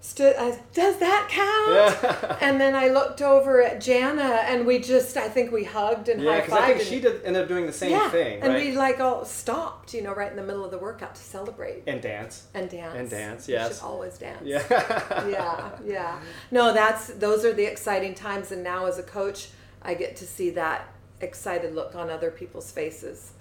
stood, 0.00 0.36
I, 0.38 0.58
does 0.74 0.98
that 0.98 1.28
count? 1.30 1.72
yeah 2.02 2.36
And 2.46 2.60
then 2.60 2.74
I 2.74 2.88
looked 2.88 3.22
over 3.22 3.62
at 3.62 3.80
Jana 3.80 4.42
and 4.44 4.66
we 4.66 4.78
just, 4.78 5.16
I 5.16 5.28
think 5.30 5.50
we 5.50 5.64
hugged 5.64 6.08
and 6.10 6.20
yeah 6.20 6.40
because 6.40 6.52
i 6.52 6.66
think 6.74 6.80
she 6.82 7.00
did 7.00 7.24
end 7.24 7.36
up 7.38 7.48
doing 7.48 7.64
the 7.64 7.72
same 7.72 7.92
yeah. 7.92 8.10
thing 8.10 8.42
And 8.42 8.52
right 8.52 8.66
we 8.66 8.72
like 8.76 9.00
all 9.00 9.24
stopped, 9.24 9.94
you 9.94 10.02
know, 10.02 10.12
right 10.14 10.30
in 10.30 10.36
the 10.36 10.42
middle 10.42 10.64
of 10.64 10.70
the 10.72 10.78
workout 10.78 11.14
to 11.14 11.22
celebrate 11.22 11.84
and 11.86 12.02
dance 12.02 12.48
and 12.54 12.68
dance. 12.68 12.94
and 12.98 13.08
dance, 13.08 13.48
You 13.48 13.54
yes. 13.54 13.78
should 13.78 13.84
always 13.86 14.18
dance. 14.18 14.42
yeah 14.44 14.62
yeah 15.28 15.70
yeah 15.86 16.20
no 16.50 16.74
that's 16.74 17.06
those 17.14 17.44
are 17.46 17.52
the 17.54 17.64
exciting 17.64 18.14
times 18.14 18.52
and 18.52 18.62
now 18.62 18.84
as 18.86 18.98
a 18.98 19.02
coach 19.02 19.48
i 19.80 19.94
get 19.94 20.16
to 20.16 20.26
see 20.26 20.50
that 20.50 20.88
excited 21.24 21.74
look 21.74 21.94
on 21.96 22.08
other 22.10 22.30
people's 22.30 22.70
faces 22.70 23.32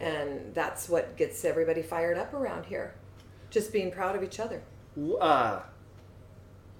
and 0.00 0.54
that's 0.54 0.88
what 0.88 1.16
gets 1.16 1.44
everybody 1.44 1.82
fired 1.82 2.16
up 2.16 2.32
around 2.32 2.64
here 2.66 2.94
just 3.50 3.72
being 3.72 3.90
proud 3.90 4.16
of 4.16 4.22
each 4.22 4.40
other 4.40 4.62
uh, 5.20 5.60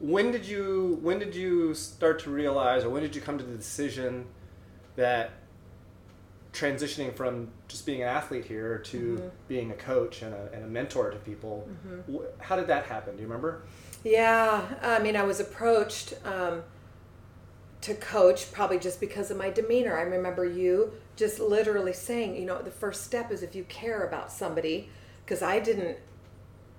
when 0.00 0.30
did 0.32 0.44
you 0.46 0.98
when 1.02 1.18
did 1.18 1.34
you 1.34 1.74
start 1.74 2.18
to 2.20 2.30
realize, 2.30 2.84
or 2.84 2.90
when 2.90 3.02
did 3.02 3.14
you 3.14 3.22
come 3.22 3.38
to 3.38 3.44
the 3.44 3.56
decision 3.56 4.26
that 4.96 5.30
transitioning 6.52 7.14
from 7.14 7.48
just 7.68 7.86
being 7.86 8.02
an 8.02 8.08
athlete 8.08 8.44
here 8.44 8.78
to 8.78 8.98
Mm-hmm. 9.16 9.28
being 9.48 9.70
a 9.70 9.74
coach 9.74 10.22
and 10.22 10.34
a, 10.34 10.50
and 10.52 10.64
a 10.64 10.66
mentor 10.66 11.10
to 11.10 11.16
people, 11.18 11.66
wh- 12.12 12.42
how 12.42 12.56
did 12.56 12.66
that 12.66 12.84
happen? 12.84 13.14
Do 13.16 13.22
you 13.22 13.26
remember? 13.28 13.62
Yeah, 14.04 14.62
I 14.82 14.98
mean, 14.98 15.16
I 15.16 15.22
was 15.22 15.40
approached 15.40 16.14
um, 16.26 16.62
to 17.82 17.94
coach 17.94 18.50
probably 18.52 18.78
just 18.78 19.00
because 19.00 19.30
of 19.30 19.36
my 19.36 19.50
demeanor. 19.50 19.98
I 19.98 20.02
remember 20.02 20.44
you 20.44 20.92
just 21.16 21.40
literally 21.40 21.92
saying, 21.92 22.36
you 22.36 22.46
know, 22.46 22.62
the 22.62 22.70
first 22.70 23.04
step 23.04 23.30
is 23.30 23.42
if 23.42 23.54
you 23.54 23.64
care 23.64 24.06
about 24.06 24.32
somebody, 24.32 24.88
because 25.24 25.42
I 25.42 25.60
didn't, 25.60 25.98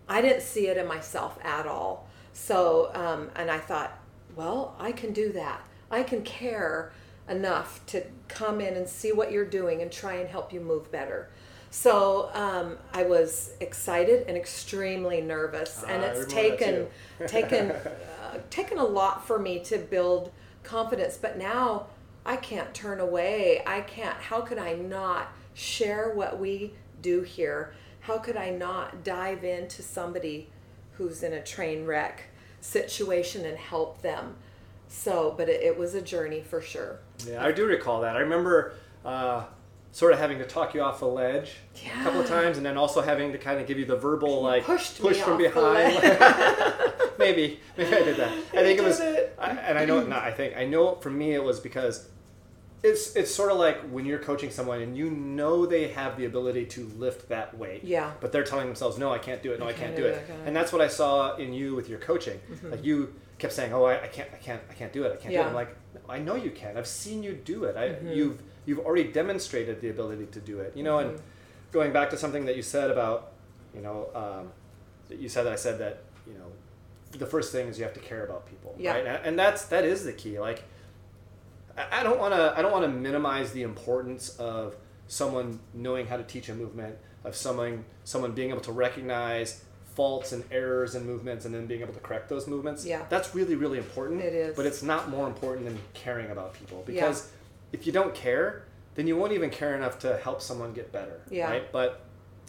I 0.08 0.22
didn't 0.22 0.42
see 0.42 0.68
it 0.68 0.78
in 0.78 0.88
myself 0.88 1.38
at 1.44 1.68
all. 1.68 2.08
So, 2.32 2.92
um, 2.94 3.30
and 3.36 3.52
I 3.52 3.60
thought, 3.60 4.00
well, 4.36 4.76
I 4.80 4.92
can 4.92 5.14
do 5.14 5.32
that. 5.34 5.66
I 5.92 6.04
can 6.04 6.24
care 6.24 6.94
enough 7.30 7.86
to 7.88 8.04
come 8.28 8.60
in 8.60 8.76
and 8.76 8.88
see 8.88 9.12
what 9.12 9.32
you're 9.32 9.46
doing 9.46 9.82
and 9.82 9.92
try 9.92 10.16
and 10.16 10.28
help 10.28 10.52
you 10.52 10.60
move 10.60 10.92
better. 10.92 11.30
So 11.70 12.30
um, 12.34 12.78
I 12.94 13.04
was 13.04 13.54
excited 13.60 14.26
and 14.28 14.38
extremely 14.38 15.22
nervous, 15.22 15.84
and 15.88 16.04
it's 16.04 16.32
taken 16.32 16.86
taken 17.28 17.72
uh, 17.72 18.38
taken 18.52 18.78
a 18.78 18.84
lot 18.86 19.26
for 19.26 19.40
me 19.40 19.60
to 19.62 19.80
build 19.80 20.32
confidence. 20.64 21.18
But 21.18 21.38
now 21.38 21.88
I 22.26 22.36
can't 22.38 22.74
turn 22.74 23.00
away. 23.00 23.62
I 23.66 23.82
can't. 23.82 24.18
How 24.18 24.42
could 24.42 24.58
I 24.58 24.74
not 24.74 25.34
share 25.54 26.14
what 26.14 26.40
we 26.40 26.74
do 27.02 27.22
here? 27.22 27.74
How 28.02 28.18
could 28.18 28.38
I 28.38 28.50
not 28.50 29.04
dive 29.04 29.44
into 29.44 29.82
somebody 29.82 30.50
who's 30.94 31.24
in 31.24 31.34
a 31.34 31.42
train 31.42 31.86
wreck 31.86 32.26
situation 32.62 33.46
and 33.46 33.58
help 33.58 34.02
them? 34.02 34.36
So, 34.88 35.34
but 35.38 35.50
it, 35.50 35.62
it 35.62 35.78
was 35.78 35.96
a 35.96 36.02
journey 36.02 36.42
for 36.42 36.62
sure. 36.62 37.00
Yeah, 37.26 37.44
I 37.44 37.52
do 37.52 37.66
recall 37.66 38.02
that. 38.02 38.16
I 38.16 38.20
remember 38.20 38.74
uh, 39.04 39.46
sort 39.92 40.12
of 40.12 40.20
having 40.20 40.40
to 40.40 40.46
talk 40.46 40.74
you 40.74 40.82
off 40.82 41.00
the 41.00 41.08
ledge 41.08 41.52
a 41.86 42.04
couple 42.04 42.22
of 42.22 42.28
times, 42.28 42.58
and 42.58 42.66
then 42.66 42.78
also 42.78 43.02
having 43.02 43.32
to 43.32 43.38
kind 43.38 43.60
of 43.60 43.68
give 43.68 43.78
you 43.80 43.86
the 43.86 43.96
verbal 43.96 44.42
like 44.42 44.66
push 44.66 44.90
from 44.90 45.38
behind. 45.38 46.02
maybe, 47.20 47.60
maybe 47.78 47.96
I 47.96 48.04
did 48.04 48.18
that. 48.18 48.32
I 48.54 48.64
think 48.64 48.80
it 48.80 48.84
was, 48.84 49.00
it. 49.00 49.23
I, 49.44 49.50
and 49.52 49.78
I 49.78 49.86
know 49.86 50.00
it 50.00 50.08
not. 50.08 50.24
I 50.24 50.32
think 50.32 50.56
I 50.58 50.66
know 50.66 50.96
for 50.96 51.10
me 51.10 51.34
it 51.34 51.44
was 51.44 51.60
because 51.60 52.08
it's 52.84 53.16
it's 53.16 53.34
sort 53.34 53.52
of 53.52 53.58
like 53.58 53.82
when 53.90 54.06
you're 54.06 54.20
coaching 54.20 54.52
someone 54.52 54.82
and 54.82 54.98
you 54.98 55.10
know 55.10 55.66
they 55.66 55.88
have 55.88 56.18
the 56.18 56.26
ability 56.26 56.66
to 56.66 56.86
lift 56.98 57.30
that 57.30 57.58
weight. 57.58 57.84
Yeah. 57.84 58.12
But 58.20 58.32
they're 58.32 58.44
telling 58.44 58.68
themselves, 58.68 58.98
no, 58.98 59.12
I 59.12 59.20
can't 59.20 59.42
do 59.42 59.54
it. 59.54 59.60
No, 59.60 59.68
I, 59.68 59.74
can't, 59.74 59.96
do 59.96 60.04
do 60.04 60.10
it. 60.10 60.28
can't. 60.28 60.40
And 60.46 60.56
that's 60.56 60.74
what 60.74 60.82
I 60.82 60.90
saw 60.90 61.36
in 61.38 61.54
you 61.54 61.76
with 61.76 61.88
your 61.88 62.00
coaching. 62.00 62.40
Mm-hmm. 62.52 62.72
Like 62.72 62.84
you 62.84 63.16
kept 63.40 63.54
saying, 63.54 63.74
oh, 63.74 63.86
I, 63.86 64.04
I 64.04 64.08
can't, 64.08 64.30
I 64.34 64.38
can't, 64.38 64.62
I 64.70 64.74
can't 64.74 64.92
do 64.92 65.04
it. 65.06 65.14
I 65.14 65.16
can't 65.16 65.34
do 65.34 65.40
it. 65.40 65.46
I'm 65.46 65.54
like, 65.54 65.76
I 66.10 66.20
know 66.20 66.36
you 66.36 66.52
can. 66.52 66.78
I've 66.78 66.88
seen 66.88 67.24
you 67.24 67.34
do 67.34 67.64
it. 67.64 67.78
I, 67.78 67.90
mm-hmm. 67.90 68.08
You've 68.10 68.42
you've 68.66 68.80
already 68.80 69.06
demonstrated 69.06 69.80
the 69.80 69.90
ability 69.90 70.26
to 70.28 70.40
do 70.40 70.60
it. 70.60 70.76
You 70.76 70.84
know, 70.84 71.00
and 71.00 71.12
mm-hmm. 71.12 71.26
going 71.72 71.94
back 71.94 72.10
to 72.10 72.18
something 72.18 72.46
that 72.46 72.58
you 72.58 72.62
said 72.62 72.92
about, 72.92 73.32
you 73.74 73.82
know, 73.82 74.10
um, 74.14 74.52
that 75.08 75.20
you 75.20 75.30
said 75.30 75.44
that 75.44 75.54
I 75.54 75.58
said 75.58 75.80
that 75.80 76.04
you 76.28 76.34
know, 76.34 76.52
the 77.18 77.26
first 77.26 77.52
thing 77.52 77.68
is 77.68 77.78
you 77.78 77.84
have 77.84 77.94
to 77.94 78.00
care 78.00 78.24
about 78.26 78.46
people, 78.48 78.76
Yeah. 78.78 78.94
right? 78.94 79.22
And, 79.24 79.38
that's 79.38 79.66
that 79.66 79.86
is 79.86 80.04
the 80.04 80.14
key. 80.14 80.40
Like, 80.40 80.64
I 81.92 82.04
don't 82.04 82.20
want 82.20 82.34
to 82.34 82.54
I 82.58 82.62
don't 82.62 82.72
want 82.72 82.84
to 82.86 82.92
minimize 82.92 83.52
the 83.52 83.64
importance 83.64 84.36
of 84.38 84.76
someone 85.08 85.60
knowing 85.74 86.06
how 86.08 86.18
to 86.18 86.24
teach 86.24 86.50
a 86.50 86.54
movement, 86.56 86.98
of 87.24 87.36
someone 87.36 87.86
someone 88.04 88.32
being 88.34 88.50
able 88.52 88.62
to 88.62 88.72
recognize 88.72 89.64
faults 89.96 90.32
and 90.32 90.44
errors 90.52 90.96
in 90.96 91.06
movements 91.06 91.46
and 91.46 91.54
then 91.54 91.68
being 91.68 91.82
able 91.82 91.94
to 91.94 92.00
correct 92.00 92.28
those 92.30 92.48
movements. 92.48 92.86
Yeah. 92.86 93.06
That's 93.10 93.34
really 93.36 93.56
really 93.56 93.78
important. 93.78 94.22
It 94.22 94.34
is. 94.34 94.56
But 94.56 94.66
it's 94.66 94.84
not 94.84 95.10
more 95.10 95.28
important 95.28 95.66
than 95.68 95.80
caring 95.94 96.30
about 96.32 96.54
people 96.54 96.84
because 96.86 97.30
if 97.72 97.86
you 97.88 97.92
don't 97.92 98.14
care, 98.14 98.66
then 98.96 99.08
you 99.08 99.18
won't 99.18 99.34
even 99.34 99.50
care 99.50 99.76
enough 99.76 99.98
to 100.00 100.18
help 100.18 100.42
someone 100.42 100.74
get 100.74 100.92
better, 100.92 101.22
Yeah. 101.30 101.50
right? 101.50 101.72
But 101.72 102.02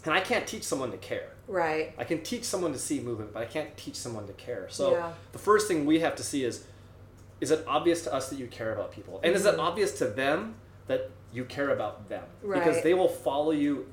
and 0.05 0.13
I 0.13 0.19
can't 0.21 0.45
teach 0.47 0.63
someone 0.63 0.91
to 0.91 0.97
care. 0.97 1.29
Right. 1.47 1.93
I 1.97 2.03
can 2.03 2.21
teach 2.23 2.43
someone 2.43 2.73
to 2.73 2.79
see 2.79 2.99
movement, 2.99 3.33
but 3.33 3.41
I 3.43 3.45
can't 3.45 3.75
teach 3.77 3.95
someone 3.95 4.25
to 4.27 4.33
care. 4.33 4.67
So 4.69 4.91
Yeah. 4.93 5.13
the 5.31 5.39
first 5.39 5.67
thing 5.67 5.85
we 5.85 5.99
have 5.99 6.15
to 6.15 6.23
see 6.23 6.43
is 6.45 6.65
is 7.41 7.51
it 7.51 7.63
obvious 7.67 8.01
to 8.03 8.13
us 8.13 8.29
that 8.29 8.39
you 8.39 8.47
care 8.47 8.71
about 8.73 8.91
people? 8.93 9.19
And 9.21 9.35
is 9.35 9.45
it 9.45 9.59
obvious 9.59 9.97
to 9.99 10.05
them 10.07 10.55
that 10.87 11.09
you 11.33 11.43
care 11.43 11.69
about 11.71 12.07
them? 12.07 12.23
Right. 12.41 12.63
Because 12.63 12.81
they 12.81 12.93
will 12.93 13.09
follow 13.09 13.51
you 13.51 13.87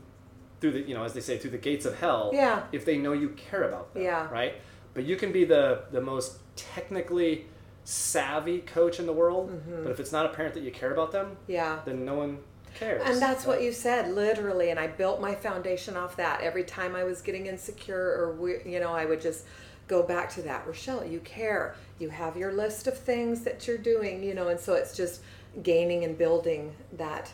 through 0.61 0.71
the, 0.73 0.81
you 0.83 0.95
know, 0.95 1.03
as 1.03 1.13
they 1.13 1.21
say, 1.21 1.39
through 1.39 1.51
the 1.51 1.59
gates 1.59 1.85
of 1.85 1.99
hell 1.99 2.31
Yeah. 2.33 2.63
if 2.71 2.85
they 2.85 2.97
know 2.99 3.13
you 3.13 3.31
care 3.31 3.65
about 3.65 3.93
them. 3.95 4.05
Yeah. 4.05 4.31
Right? 4.31 4.55
But 4.95 5.05
you 5.05 5.17
can 5.17 5.33
be 5.33 5.45
the 5.45 5.85
the 5.91 6.01
most 6.01 6.39
technically 6.55 7.47
savvy 7.85 8.61
coach 8.61 9.01
in 9.01 9.07
the 9.07 9.13
world, 9.13 9.51
Mm-hmm. 9.51 9.83
but 9.83 9.91
if 9.91 9.99
it's 9.99 10.13
not 10.13 10.25
apparent 10.25 10.55
that 10.55 10.63
you 10.63 10.71
care 10.71 10.93
about 10.93 11.11
them, 11.11 11.37
Yeah. 11.49 11.81
then 11.85 12.05
no 12.05 12.15
one 12.15 12.39
cares. 12.75 13.03
And 13.05 13.21
that's 13.21 13.47
what 13.47 13.63
you 13.63 13.73
said, 13.73 14.13
literally. 14.13 14.71
And 14.71 14.79
I 14.79 14.87
built 14.87 15.21
my 15.21 15.35
foundation 15.35 15.97
off 15.97 16.17
that. 16.17 16.41
Every 16.41 16.65
time 16.65 16.95
I 16.95 17.05
was 17.05 17.23
getting 17.23 17.47
insecure, 17.47 17.97
or 17.97 18.61
you 18.67 18.81
know, 18.81 18.93
I 18.93 19.05
would 19.05 19.21
just 19.21 19.45
go 19.89 20.03
back 20.03 20.31
to 20.31 20.43
that. 20.43 20.67
Rochelle, 20.67 21.05
you 21.05 21.21
care. 21.21 21.75
You 21.99 22.09
have 22.09 22.37
your 22.37 22.53
list 22.53 22.87
of 22.87 22.97
things 22.97 23.43
that 23.43 23.67
you're 23.67 23.79
doing, 23.79 24.23
you 24.23 24.35
know, 24.35 24.49
and 24.49 24.59
so 24.59 24.75
it's 24.75 24.97
just 24.97 25.21
gaining 25.63 26.05
and 26.05 26.17
building 26.17 26.75
that 26.95 27.33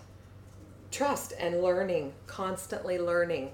trust 0.91 1.35
and 1.39 1.63
learning, 1.63 2.15
constantly 2.27 2.99
learning. 2.99 3.53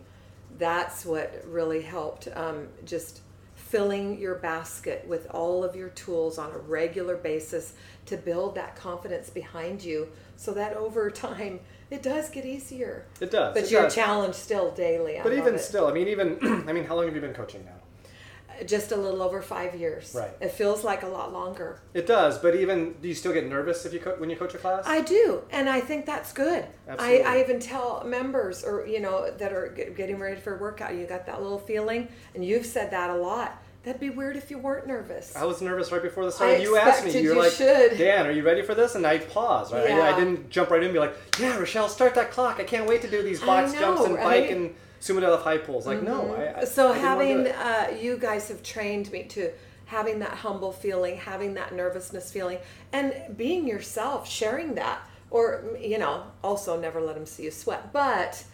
That's 0.59 1.05
what 1.05 1.45
really 1.47 1.83
helped. 1.83 2.29
Um, 2.35 2.69
just 2.85 3.21
filling 3.55 4.19
your 4.19 4.37
basket 4.37 5.05
with 5.09 5.27
all 5.31 5.65
of 5.65 5.75
your 5.75 5.89
tools 5.91 6.39
on 6.39 6.51
a 6.53 6.59
regular 6.59 7.17
basis 7.17 7.75
to 8.07 8.17
build 8.17 8.55
that 8.55 8.77
confidence 8.77 9.31
behind 9.31 9.83
you 9.83 10.09
so 10.37 10.53
that 10.53 10.77
over 10.77 11.11
time 11.27 11.59
it 11.91 12.03
does 12.03 12.29
get 12.31 12.45
easier. 12.45 13.07
It 13.21 13.31
does. 13.31 13.55
But 13.55 13.65
it 13.65 13.71
you're 13.71 13.83
does. 13.83 13.95
challenged 13.95 14.37
still 14.37 14.71
daily. 14.73 15.19
I 15.19 15.23
But 15.23 15.33
even 15.35 15.55
it. 15.55 15.61
still, 15.61 15.87
I 15.87 15.93
mean, 15.93 16.09
even 16.09 16.39
I 16.69 16.73
mean, 16.73 16.85
how 16.85 16.97
long 16.97 17.07
have 17.07 17.15
you 17.15 17.21
been 17.21 17.35
coaching 17.35 17.65
now? 17.65 17.73
Uh, 18.61 18.63
just 18.65 18.93
a 18.93 18.97
little 18.97 19.23
over 19.23 19.43
five 19.43 19.75
years. 19.75 20.15
Right. 20.15 20.31
It 20.41 20.51
feels 20.53 20.85
like 20.85 21.03
a 21.03 21.09
lot 21.09 21.33
longer. 21.33 21.81
It 21.93 22.07
does, 22.07 22.39
but 22.39 22.55
even 22.55 22.95
do 23.03 23.09
you 23.09 23.15
still 23.15 23.33
get 23.33 23.47
nervous 23.47 23.85
if 23.85 23.93
you 23.93 24.01
co- 24.01 24.17
when 24.17 24.31
you 24.31 24.37
coach 24.37 24.55
a 24.55 24.59
class? 24.59 24.85
I 24.87 25.01
do, 25.01 25.43
and 25.51 25.69
I 25.69 25.81
think 25.81 26.07
that's 26.07 26.33
good. 26.33 26.65
I, 26.89 26.93
Absolutely. 26.93 27.25
I 27.25 27.41
even 27.41 27.59
tell 27.61 28.05
members 28.05 28.63
or 28.65 28.87
you 28.87 29.01
know 29.01 29.31
that 29.31 29.53
are 29.53 29.69
getting 29.97 30.19
ready 30.19 30.41
for 30.41 30.57
a 30.57 30.61
workout, 30.61 30.95
you 30.95 31.07
got 31.07 31.27
that 31.27 31.43
little 31.43 31.59
feeling, 31.59 32.09
and 32.35 32.45
you've 32.45 32.67
said 32.67 32.91
that 32.93 33.11
a 33.11 33.17
lot. 33.17 33.61
That'd 33.85 34.01
be 34.01 34.11
weird 34.11 34.37
if 34.37 34.51
you 34.51 34.59
weren't 34.59 34.87
nervous. 34.87 35.37
I 35.37 35.45
was 35.45 35.61
nervous 35.61 35.93
right 35.93 36.03
before 36.03 36.25
the 36.25 36.33
start. 36.33 36.53
I 36.53 36.57
you 36.57 36.77
asked 36.79 37.05
me, 37.05 37.13
you're 37.13 37.35
you 37.35 37.39
like, 37.39 37.53
should. 37.53 37.99
Dan, 37.99 38.27
are 38.27 38.31
you 38.31 38.43
ready 38.43 38.63
for 38.63 38.75
this? 38.75 38.95
And 38.95 39.07
I 39.07 39.19
paused. 39.19 39.75
Right? 39.75 39.91
I, 39.91 40.13
I 40.15 40.19
didn't 40.19 40.49
jump 40.49 40.71
right 40.71 40.81
in 40.81 40.87
and 40.87 40.95
be 40.95 40.99
like, 40.99 41.15
yeah, 41.39 41.59
Rochelle, 41.59 41.89
start 41.91 42.15
that 42.15 42.31
clock. 42.31 42.61
I 42.61 42.65
can't 42.65 42.89
wait 42.89 43.03
to 43.03 43.11
do 43.11 43.23
these 43.23 43.41
box 43.41 43.75
I 43.75 43.81
jumps 43.81 44.03
and 44.05 44.15
right? 44.15 44.45
Mm-hmm. 44.45 44.49
bike 44.49 44.51
and 44.51 44.75
sumo 45.03 45.21
deadlift 45.23 45.43
high 45.43 45.59
pulls. 45.59 45.87
Like, 45.87 46.03
no. 46.03 46.35
I, 46.35 46.65
so 46.65 46.93
I 46.93 46.95
didn't 46.95 47.05
wanna 47.05 47.45
do 47.45 47.51
having 47.51 47.53
uh, 47.53 47.99
you 48.01 48.17
guys 48.17 48.49
have 48.49 48.63
trained 48.63 49.13
me 49.13 49.25
to 49.25 49.53
having 49.87 50.19
that 50.21 50.33
humble 50.33 50.73
feeling 50.73 51.17
having 51.17 51.55
that 51.55 51.75
nervousness 51.75 52.33
feeling 52.33 52.59
and 52.93 53.15
being 53.37 53.67
yourself 53.69 54.29
sharing 54.29 54.75
that 54.75 54.99
or 55.31 55.63
you 55.79 55.99
know 55.99 56.25
also 56.43 56.81
never 56.81 57.01
let 57.01 57.15
them 57.15 57.27
see 57.27 57.45
you 57.45 57.51
sweat 57.51 57.93
but 57.93 58.45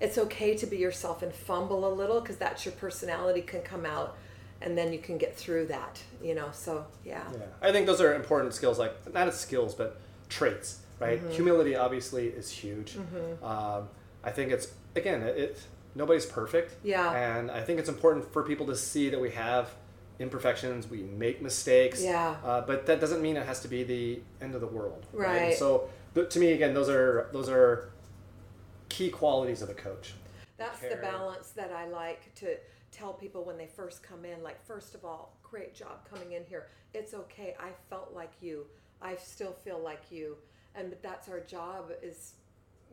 it's 0.00 0.16
okay 0.16 0.56
to 0.56 0.66
be 0.66 0.78
yourself 0.78 1.22
and 1.22 1.32
fumble 1.32 1.86
a 1.86 1.92
little 1.92 2.20
because 2.20 2.36
that's 2.36 2.64
your 2.64 2.72
personality 2.72 3.42
can 3.42 3.60
come 3.60 3.84
out 3.84 4.16
and 4.60 4.76
then 4.76 4.92
you 4.92 4.98
can 4.98 5.18
get 5.18 5.36
through 5.36 5.66
that 5.66 6.00
you 6.22 6.34
know 6.34 6.48
so 6.52 6.84
yeah 7.04 7.22
Yeah, 7.32 7.38
I 7.62 7.72
think 7.72 7.86
those 7.86 8.00
are 8.00 8.14
important 8.14 8.54
skills. 8.54 8.78
Like 8.78 9.12
not 9.14 9.28
as 9.28 9.38
skills, 9.38 9.74
but 9.74 10.00
traits. 10.28 10.80
Right? 11.00 11.20
Mm-hmm. 11.22 11.30
Humility 11.32 11.76
obviously 11.76 12.26
is 12.26 12.50
huge. 12.50 12.96
Um, 13.42 13.88
I 14.24 14.30
think 14.32 14.50
it's 14.50 14.66
again, 14.96 15.22
it, 15.22 15.36
it 15.38 15.60
nobody's 15.94 16.26
perfect. 16.26 16.74
Yeah. 16.82 17.12
And 17.12 17.50
I 17.52 17.62
think 17.62 17.78
it's 17.78 17.88
important 17.88 18.32
for 18.32 18.42
people 18.42 18.66
to 18.66 18.74
see 18.76 19.08
that 19.10 19.20
we 19.20 19.30
have 19.30 19.70
imperfections. 20.18 20.88
We 20.90 21.02
make 21.02 21.40
mistakes. 21.40 22.02
Yeah. 22.02 22.34
Uh, 22.44 22.62
but 22.62 22.86
that 22.86 23.00
doesn't 23.00 23.22
mean 23.22 23.36
it 23.36 23.46
has 23.46 23.60
to 23.60 23.68
be 23.68 23.84
the 23.84 24.20
end 24.42 24.56
of 24.56 24.60
the 24.60 24.66
world. 24.66 25.06
And 25.12 25.20
Right. 25.20 25.56
so 25.56 25.88
th- 26.14 26.28
to 26.30 26.40
me, 26.40 26.52
again, 26.52 26.74
those 26.74 26.88
are 26.88 27.28
those 27.32 27.48
are 27.48 27.90
key 28.88 29.08
qualities 29.10 29.62
of 29.62 29.70
a 29.70 29.74
coach. 29.74 30.14
That's 30.56 30.80
the 30.80 30.96
balance 30.96 31.50
that 31.50 31.70
I 31.70 31.86
like 31.86 32.34
to 32.36 32.56
tell 32.90 33.12
people 33.12 33.44
when 33.44 33.56
they 33.56 33.66
first 33.66 34.02
come 34.02 34.24
in. 34.24 34.42
Like, 34.42 34.64
first 34.64 34.94
of 34.94 35.04
all, 35.04 35.36
great 35.42 35.74
job 35.74 36.08
coming 36.08 36.32
in 36.32 36.44
here. 36.44 36.68
It's 36.94 37.14
okay. 37.14 37.54
I 37.58 37.70
felt 37.90 38.12
like 38.14 38.32
you. 38.40 38.66
I 39.00 39.16
still 39.16 39.52
feel 39.52 39.78
like 39.78 40.10
you. 40.10 40.36
And 40.74 40.94
that's 41.02 41.28
our 41.28 41.40
job 41.40 41.90
is 42.02 42.34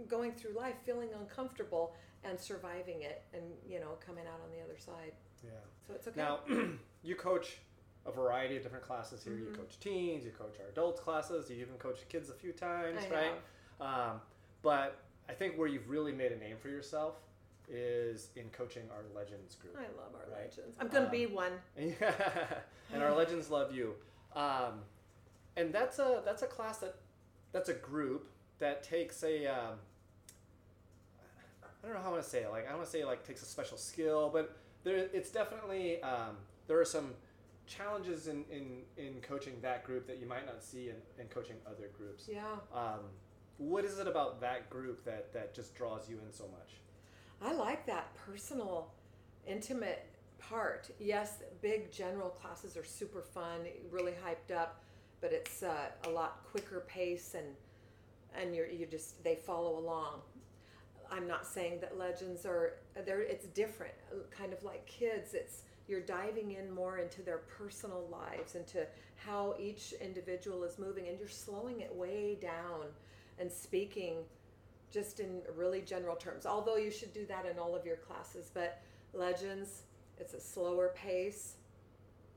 going 0.07 0.33
through 0.33 0.53
life 0.53 0.75
feeling 0.85 1.09
uncomfortable 1.19 1.95
and 2.23 2.39
surviving 2.39 3.01
it 3.01 3.23
and, 3.33 3.43
you 3.67 3.79
know, 3.79 3.97
coming 4.05 4.25
out 4.25 4.39
on 4.43 4.51
the 4.51 4.63
other 4.63 4.79
side. 4.79 5.13
Yeah. 5.43 5.51
So 5.87 5.93
it's 5.93 6.07
okay. 6.07 6.17
Now, 6.19 6.39
you 7.03 7.15
coach 7.15 7.57
a 8.05 8.11
variety 8.11 8.57
of 8.57 8.63
different 8.63 8.85
classes 8.85 9.23
here. 9.23 9.33
Mm-hmm. 9.33 9.51
You 9.51 9.57
coach 9.57 9.79
teens, 9.79 10.25
you 10.25 10.31
coach 10.31 10.55
our 10.61 10.69
adults 10.69 10.99
classes, 10.99 11.49
you 11.49 11.57
even 11.57 11.75
coach 11.75 11.99
kids 12.09 12.29
a 12.29 12.33
few 12.33 12.51
times, 12.51 12.99
I 13.11 13.13
right? 13.13 13.33
Um, 13.81 14.21
but 14.61 14.99
I 15.29 15.33
think 15.33 15.55
where 15.55 15.67
you've 15.67 15.89
really 15.89 16.11
made 16.11 16.31
a 16.31 16.37
name 16.37 16.57
for 16.61 16.69
yourself 16.69 17.15
is 17.69 18.29
in 18.35 18.49
coaching 18.49 18.83
our 18.91 19.03
Legends 19.15 19.55
group. 19.55 19.75
I 19.77 19.83
love 20.01 20.13
our 20.13 20.21
Right. 20.31 20.45
legends. 20.45 20.75
I'm 20.79 20.87
gonna 20.87 21.05
Um, 21.05 21.11
be 21.11 21.25
one. 21.25 21.53
Yeah, 21.77 22.59
and 22.93 23.01
our 23.03 23.13
legends 23.13 23.49
love 23.49 23.73
you. 23.73 23.95
Um, 24.33 24.83
and 25.55 25.73
that's 25.73 25.99
a 25.99 26.21
that's 26.25 26.41
a 26.41 26.47
class 26.47 26.77
that 26.79 26.95
that's 27.51 27.69
a 27.69 27.73
group 27.73 28.29
that 28.59 28.83
takes 28.83 29.23
a 29.23 29.47
um, 29.47 29.79
I 31.83 31.87
don't 31.87 31.93
know 31.95 32.01
how 32.01 32.09
I 32.09 32.11
want 32.13 32.23
to 32.23 32.29
say 32.29 32.41
it. 32.43 32.49
Like 32.51 32.67
I 32.69 32.73
want 32.73 32.85
to 32.85 32.91
say 32.91 33.05
like 33.05 33.25
takes 33.25 33.41
a 33.41 33.45
special 33.45 33.77
skill, 33.77 34.29
but 34.31 34.55
there 34.83 34.97
it's 35.13 35.31
definitely 35.31 36.01
um, 36.01 36.37
there 36.67 36.79
are 36.79 36.85
some 36.85 37.13
challenges 37.67 38.27
in, 38.27 38.43
in 38.51 38.81
in 38.97 39.21
coaching 39.21 39.59
that 39.61 39.83
group 39.83 40.05
that 40.07 40.17
you 40.17 40.27
might 40.27 40.45
not 40.45 40.61
see 40.63 40.89
in, 40.89 40.95
in 41.19 41.27
coaching 41.29 41.55
other 41.65 41.89
groups. 41.97 42.27
Yeah. 42.31 42.43
Um, 42.73 42.99
what 43.57 43.85
is 43.85 43.99
it 43.99 44.07
about 44.07 44.41
that 44.41 44.69
group 44.69 45.05
that 45.05 45.31
that 45.33 45.53
just 45.53 45.75
draws 45.75 46.09
you 46.09 46.19
in 46.25 46.31
so 46.33 46.45
much? 46.47 46.71
I 47.45 47.53
like 47.53 47.85
that 47.85 48.15
personal, 48.15 48.91
intimate 49.47 50.07
part. 50.39 50.89
Yes, 50.99 51.43
big 51.61 51.91
general 51.91 52.29
classes 52.29 52.75
are 52.75 52.83
super 52.83 53.21
fun, 53.21 53.59
really 53.91 54.13
hyped 54.13 54.55
up, 54.55 54.83
but 55.21 55.31
it's 55.31 55.61
uh, 55.61 55.89
a 56.05 56.09
lot 56.09 56.43
quicker 56.49 56.83
pace 56.87 57.35
and 57.35 57.45
and 58.37 58.53
you're 58.53 58.67
you 58.67 58.87
just 58.87 59.23
they 59.23 59.35
follow 59.35 59.77
along. 59.77 60.21
I'm 61.11 61.27
not 61.27 61.45
saying 61.45 61.81
that 61.81 61.99
legends 61.99 62.47
are 62.47 62.77
there. 63.05 63.21
It's 63.21 63.45
different, 63.45 63.93
kind 64.31 64.51
of 64.51 64.63
like 64.63 64.83
kids. 64.87 65.35
It's 65.35 65.61
you're 65.87 66.01
diving 66.01 66.53
in 66.53 66.73
more 66.73 66.97
into 66.97 67.21
their 67.21 67.37
personal 67.37 68.07
lives, 68.11 68.55
into 68.55 68.87
how 69.17 69.53
each 69.59 69.93
individual 70.01 70.63
is 70.63 70.79
moving, 70.79 71.07
and 71.09 71.19
you're 71.19 71.27
slowing 71.27 71.81
it 71.81 71.93
way 71.93 72.39
down 72.41 72.87
and 73.37 73.51
speaking 73.51 74.15
just 74.91 75.19
in 75.19 75.41
really 75.55 75.81
general 75.81 76.15
terms. 76.15 76.45
Although 76.45 76.77
you 76.77 76.91
should 76.91 77.13
do 77.13 77.25
that 77.27 77.45
in 77.45 77.59
all 77.59 77.75
of 77.75 77.85
your 77.85 77.97
classes, 77.97 78.51
but 78.53 78.81
legends, 79.13 79.83
it's 80.17 80.33
a 80.33 80.39
slower 80.39 80.93
pace. 80.95 81.55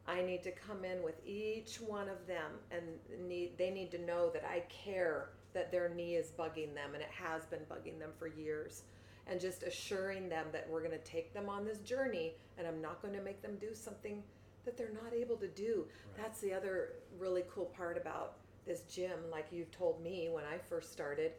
I 0.07 0.23
need 0.23 0.43
to 0.45 0.53
come 0.53 0.85
in 0.85 1.03
with 1.03 1.21
each 1.27 1.81
one 1.81 2.09
of 2.09 2.27
them 2.27 2.53
and 2.71 3.29
need 3.29 3.59
they 3.59 3.71
need 3.71 3.91
to 3.91 3.99
know 3.99 4.31
that 4.31 4.45
I 4.45 4.61
care 4.69 5.31
that 5.53 5.71
their 5.71 5.91
knee 5.91 6.15
is 6.15 6.31
bugging 6.31 6.75
them 6.75 6.95
and 6.95 7.03
it 7.03 7.11
has 7.11 7.45
been 7.45 7.61
bugging 7.71 7.99
them 7.99 8.11
for 8.19 8.27
years 8.27 8.85
and 9.27 9.39
just 9.39 9.63
assuring 9.63 10.29
them 10.29 10.47
that 10.53 10.67
we're 10.71 10.81
going 10.81 10.93
to 10.93 11.05
take 11.05 11.35
them 11.35 11.51
on 11.51 11.65
this 11.65 11.79
journey 11.81 12.33
and 12.57 12.67
I'm 12.67 12.81
not 12.81 13.03
going 13.03 13.15
to 13.15 13.21
make 13.21 13.43
them 13.43 13.57
do 13.61 13.75
something 13.75 14.23
that 14.65 14.77
they're 14.77 14.93
not 15.03 15.13
able 15.13 15.37
to 15.37 15.49
do. 15.49 15.85
Right. 15.87 16.25
That's 16.25 16.41
the 16.41 16.55
other 16.55 16.95
really 17.19 17.45
cool 17.53 17.67
part 17.67 17.99
about 17.99 18.37
this 18.67 18.83
gym 18.83 19.19
like 19.31 19.47
you've 19.51 19.71
told 19.71 20.03
me 20.03 20.29
when 20.31 20.45
I 20.45 20.59
first 20.59 20.93
started, 20.93 21.33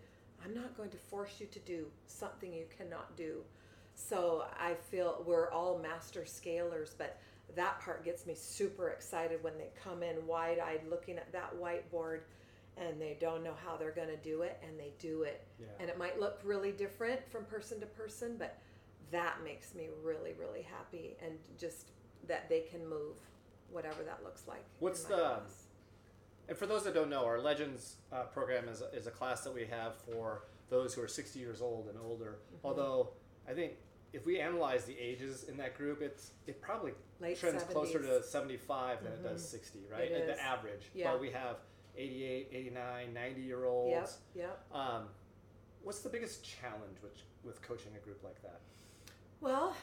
I'm 0.44 0.54
not 0.54 0.76
going 0.78 0.90
to 0.92 0.98
force 0.98 1.36
you 1.40 1.48
to 1.48 1.60
do 1.60 1.86
something 2.08 2.54
you 2.54 2.66
cannot 2.78 3.16
do. 3.18 3.42
So 3.96 4.46
I 4.58 4.76
feel 4.76 5.24
we're 5.26 5.52
all 5.52 5.78
master 5.78 6.22
scalers, 6.22 6.92
but 6.98 7.20
that 7.56 7.82
part 7.82 8.06
gets 8.06 8.26
me 8.26 8.34
super 8.36 8.90
excited 8.90 9.44
when 9.44 9.58
they 9.58 9.70
come 9.84 10.04
in 10.04 10.26
wide 10.26 10.60
eyed 10.60 10.82
looking 10.90 11.18
at 11.18 11.32
that 11.34 11.54
whiteboard 11.60 12.22
and 12.78 13.02
they 13.02 13.18
don't 13.20 13.44
know 13.44 13.56
how 13.66 13.76
they're 13.76 13.92
going 13.92 14.08
to 14.08 14.18
do 14.18 14.44
it 14.44 14.62
and 14.66 14.80
they 14.80 14.94
do 15.00 15.24
it. 15.24 15.46
Yeah. 15.60 15.68
And 15.80 15.90
it 15.90 15.98
might 15.98 16.20
look 16.20 16.40
really 16.44 16.72
different 16.72 17.20
from 17.30 17.44
person 17.46 17.80
to 17.82 17.86
person, 17.88 18.36
but 18.38 18.58
that 19.12 19.38
makes 19.44 19.74
me 19.74 19.88
really, 20.04 20.34
really 20.40 20.62
happy 20.62 21.18
and 21.24 21.34
just 21.60 21.92
that 22.28 22.48
they 22.48 22.62
can 22.62 22.88
move 22.88 23.18
whatever 23.72 24.04
that 24.04 24.24
looks 24.24 24.48
like. 24.48 24.64
What's 24.80 25.04
the- 25.04 25.16
class. 25.16 25.66
And 26.50 26.58
for 26.58 26.66
those 26.66 26.84
that 26.84 26.96
don't 26.96 27.10
know, 27.10 27.26
our 27.26 27.40
Legends 27.40 27.98
uh, 28.12 28.24
program 28.24 28.68
is 28.68 28.82
a, 28.82 28.92
is 28.94 29.06
a 29.06 29.12
class 29.12 29.42
that 29.42 29.54
we 29.54 29.68
have 29.68 29.96
for 29.96 30.46
those 30.70 30.96
who 30.96 31.02
are 31.02 31.08
60 31.08 31.40
years 31.40 31.62
old 31.62 31.88
and 31.88 31.98
older. 32.04 32.40
Mm-hmm. 32.48 32.68
Although 32.68 33.12
I 33.48 33.54
think 33.54 33.74
if 34.14 34.26
we 34.26 34.40
analyze 34.40 34.86
the 34.86 34.98
ages 35.00 35.44
in 35.44 35.58
that 35.58 35.78
group, 35.78 36.02
it's 36.02 36.32
it 36.48 36.60
probably 36.60 36.94
Late 37.20 37.40
trends 37.40 37.64
closer 37.64 38.00
to 38.00 38.08
70s. 38.08 38.24
75 38.26 39.04
than 39.04 39.14
it 39.14 39.24
does 39.24 39.48
60, 39.48 39.80
right? 39.92 40.12
At 40.12 40.26
the 40.26 40.42
average. 40.42 40.90
Yeah. 40.96 41.12
But 41.12 41.22
we 41.22 41.30
have 41.30 41.58
88, 41.96 42.50
89, 42.52 43.14
90 43.14 43.42
year 43.42 43.66
olds. 43.66 44.18
Yep, 44.36 44.46
yep. 44.48 44.78
Um, 44.80 45.04
what's 45.84 46.00
the 46.00 46.10
biggest 46.10 46.44
challenge 46.44 46.98
with, 47.04 47.22
with 47.44 47.62
coaching 47.62 47.92
a 47.96 48.04
group 48.04 48.24
like 48.24 48.42
that? 48.42 48.62
Well, 49.42 49.76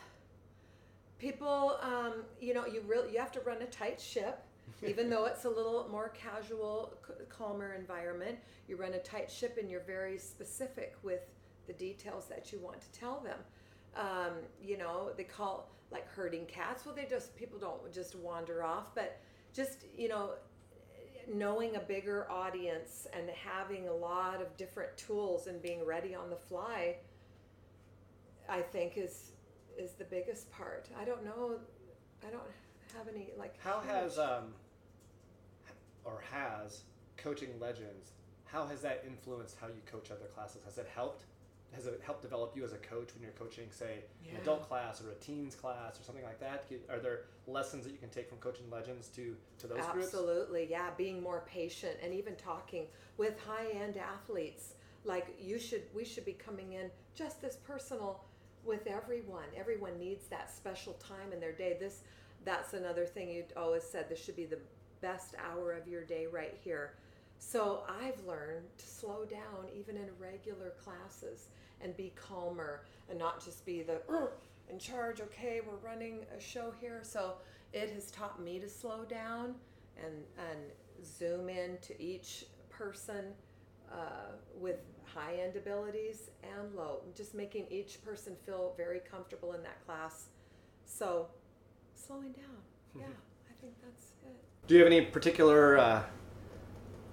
people, 1.18 1.79
um, 1.81 2.24
you 2.40 2.55
know, 2.55 2.66
you 2.66 2.83
really 2.87 3.12
you 3.12 3.18
have 3.18 3.33
to 3.33 3.40
run 3.40 3.62
a 3.62 3.66
tight 3.66 4.00
ship, 4.00 4.42
even 4.87 5.09
though 5.09 5.24
it's 5.26 5.44
a 5.44 5.48
little 5.48 5.88
more 5.90 6.11
casual, 6.11 6.94
calmer 7.29 7.74
environment. 7.74 8.38
You 8.68 8.76
run 8.76 8.94
a 8.94 8.98
tight 8.98 9.31
ship, 9.31 9.59
and 9.61 9.70
you're 9.70 9.81
very 9.81 10.18
specific 10.18 10.96
with 11.02 11.20
the 11.66 11.72
details 11.72 12.26
that 12.26 12.52
you 12.52 12.59
want 12.59 12.81
to 12.81 12.90
tell 12.92 13.20
them. 13.20 13.38
Um, 13.96 14.33
you 14.62 14.76
know, 14.76 15.11
they 15.16 15.24
call 15.24 15.70
like 15.90 16.09
herding 16.09 16.46
cats. 16.46 16.85
Well, 16.85 16.94
they 16.94 17.07
just 17.07 17.35
people 17.37 17.59
don't 17.59 17.92
just 17.92 18.14
wander 18.16 18.62
off, 18.62 18.94
but 18.94 19.18
just 19.55 19.85
you 19.96 20.09
know, 20.09 20.33
knowing 21.33 21.76
a 21.76 21.81
bigger 21.81 22.31
audience 22.31 23.07
and 23.12 23.31
having 23.31 23.88
a 23.88 23.92
lot 23.92 24.40
of 24.40 24.57
different 24.57 24.96
tools 24.96 25.46
and 25.46 25.62
being 25.62 25.85
ready 25.85 26.14
on 26.14 26.31
the 26.31 26.37
fly 26.37 26.96
I 28.48 28.62
think 28.62 28.96
is 28.96 29.33
is 29.79 29.92
the 29.92 30.05
biggest 30.05 30.50
part. 30.50 30.88
I 30.98 31.05
don't 31.05 31.24
know. 31.24 31.59
I 32.26 32.31
don't 32.31 32.42
have 32.96 33.09
any 33.09 33.30
like. 33.38 33.54
How 33.61 33.80
huge- 33.80 33.92
has 33.92 34.18
um, 34.18 34.54
or 36.04 36.22
has 36.32 36.82
coaching 37.16 37.50
legends? 37.61 38.12
How 38.44 38.66
has 38.66 38.80
that 38.82 39.04
influenced 39.06 39.56
how 39.61 39.66
you 39.66 39.82
coach 39.90 40.11
other 40.11 40.26
classes? 40.35 40.62
Has 40.64 40.78
it 40.78 40.88
helped? 40.94 41.24
Has 41.74 41.87
it 41.87 42.00
helped 42.04 42.22
develop 42.22 42.56
you 42.56 42.64
as 42.64 42.72
a 42.72 42.78
coach 42.78 43.09
when 43.12 43.22
you're 43.22 43.32
coaching, 43.32 43.66
say, 43.70 43.98
an 44.30 44.37
adult 44.40 44.66
class 44.68 45.02
or 45.02 45.11
a 45.11 45.14
teens 45.16 45.54
class 45.56 45.98
or 45.98 46.04
something 46.04 46.24
like 46.24 46.38
that? 46.40 46.64
Are 46.88 47.00
there 47.00 47.22
lessons 47.48 47.85
that 47.85 47.90
you 47.90 47.98
can 47.98 48.09
take 48.09 48.28
from 48.28 48.38
coaching 48.38 48.70
legends 48.70 49.09
to 49.09 49.37
to 49.59 49.66
those 49.66 49.85
groups? 49.92 50.06
Absolutely, 50.06 50.68
yeah. 50.70 50.90
Being 50.96 51.22
more 51.22 51.44
patient 51.46 51.96
and 52.02 52.14
even 52.14 52.37
talking 52.37 52.87
with 53.18 53.38
high 53.40 53.68
end 53.72 53.96
athletes. 53.96 54.74
Like 55.04 55.37
you 55.40 55.59
should, 55.59 55.82
we 55.94 56.04
should 56.04 56.24
be 56.24 56.32
coming 56.32 56.72
in 56.72 56.90
just 57.14 57.40
this 57.42 57.56
personal 57.56 58.24
with 58.64 58.87
everyone. 58.87 59.44
Everyone 59.56 59.98
needs 59.98 60.26
that 60.26 60.50
special 60.50 60.94
time 60.94 61.32
in 61.32 61.40
their 61.40 61.52
day. 61.52 61.76
This, 61.78 62.02
that's 62.46 62.72
another 62.72 63.04
thing 63.04 63.28
you 63.28 63.44
always 63.56 63.82
said. 63.82 64.09
This 64.09 64.24
should 64.24 64.37
be 64.37 64.46
the 64.46 64.61
best 65.02 65.35
hour 65.37 65.72
of 65.72 65.87
your 65.87 66.04
day 66.04 66.26
right 66.26 66.56
here. 66.64 66.94
So 67.38 67.82
I've 68.00 68.24
learned 68.24 68.66
to 68.78 68.87
slow 68.87 69.26
down 69.26 69.66
even 69.78 69.96
in 69.96 70.09
regular 70.18 70.72
classes 70.82 71.48
and 71.82 71.94
be 71.94 72.14
calmer 72.16 72.85
and 73.11 73.18
not 73.18 73.44
just 73.44 73.66
be 73.66 73.82
the 73.82 74.00
"Ugh, 74.09 74.30
in 74.70 74.78
charge. 74.78 75.20
Okay, 75.20 75.61
we're 75.61 75.76
running 75.87 76.20
a 76.35 76.40
show 76.40 76.72
here. 76.80 77.00
So 77.02 77.35
it 77.74 77.90
has 77.90 78.11
taught 78.11 78.40
me 78.42 78.59
to 78.61 78.68
slow 78.68 79.04
down 79.04 79.56
and 80.02 80.24
and 80.50 80.61
zoom 81.04 81.48
in 81.48 81.76
to 81.82 82.00
each 82.00 82.46
person 82.70 83.35
uh, 83.92 84.32
with 84.59 84.78
high 85.04 85.35
end 85.35 85.56
abilities 85.56 86.30
and 86.42 86.74
low, 86.74 87.02
just 87.14 87.35
making 87.35 87.66
each 87.70 88.02
person 88.04 88.37
feel 88.44 88.72
very 88.76 89.00
comfortable 89.00 89.52
in 89.52 89.62
that 89.62 89.85
class. 89.85 90.28
So 90.85 91.28
slowing 91.96 92.32
down, 92.32 92.56
yeah, 92.94 93.04
I 93.04 93.54
think 93.61 93.74
that's 93.82 94.12
it. 94.24 94.37
Do 94.66 94.74
you 94.74 94.80
have 94.80 94.92
any 94.92 95.00
particular 95.06 95.78
uh, 95.78 96.02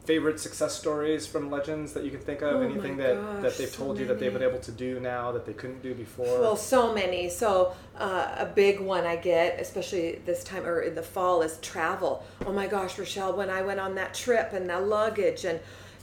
favorite 0.05 0.39
success 0.39 0.75
stories 0.75 1.25
from 1.25 1.49
legends 1.49 1.93
that 1.93 2.03
you 2.03 2.11
can 2.11 2.19
think 2.19 2.41
of? 2.41 2.55
Oh 2.55 2.61
Anything 2.61 2.97
that, 2.97 3.15
gosh, 3.15 3.41
that 3.41 3.57
they've 3.57 3.69
so 3.69 3.85
told 3.85 3.99
you 3.99 4.05
that 4.07 4.19
they've 4.19 4.33
been 4.33 4.43
able 4.43 4.59
to 4.59 4.71
do 4.71 4.99
now 4.99 5.31
that 5.31 5.45
they 5.45 5.53
couldn't 5.53 5.81
do 5.81 5.93
before? 5.93 6.25
Well, 6.39 6.57
so 6.57 6.93
many. 6.93 7.29
So 7.29 7.73
uh, 7.97 8.35
a 8.37 8.45
big 8.45 8.79
one 8.79 9.05
I 9.05 9.15
get, 9.15 9.59
especially 9.59 10.19
this 10.25 10.43
time 10.43 10.65
or 10.65 10.81
in 10.81 10.95
the 10.95 11.03
fall, 11.03 11.41
is 11.41 11.57
travel. 11.59 12.25
Oh 12.45 12.51
my 12.51 12.67
gosh, 12.67 12.99
Rochelle, 12.99 13.33
when 13.33 13.49
I 13.49 13.61
went 13.61 13.79
on 13.79 13.95
that 13.95 14.13
trip 14.13 14.51
and 14.53 14.69
the 14.69 14.79
luggage, 14.79 15.45
and 15.45 15.59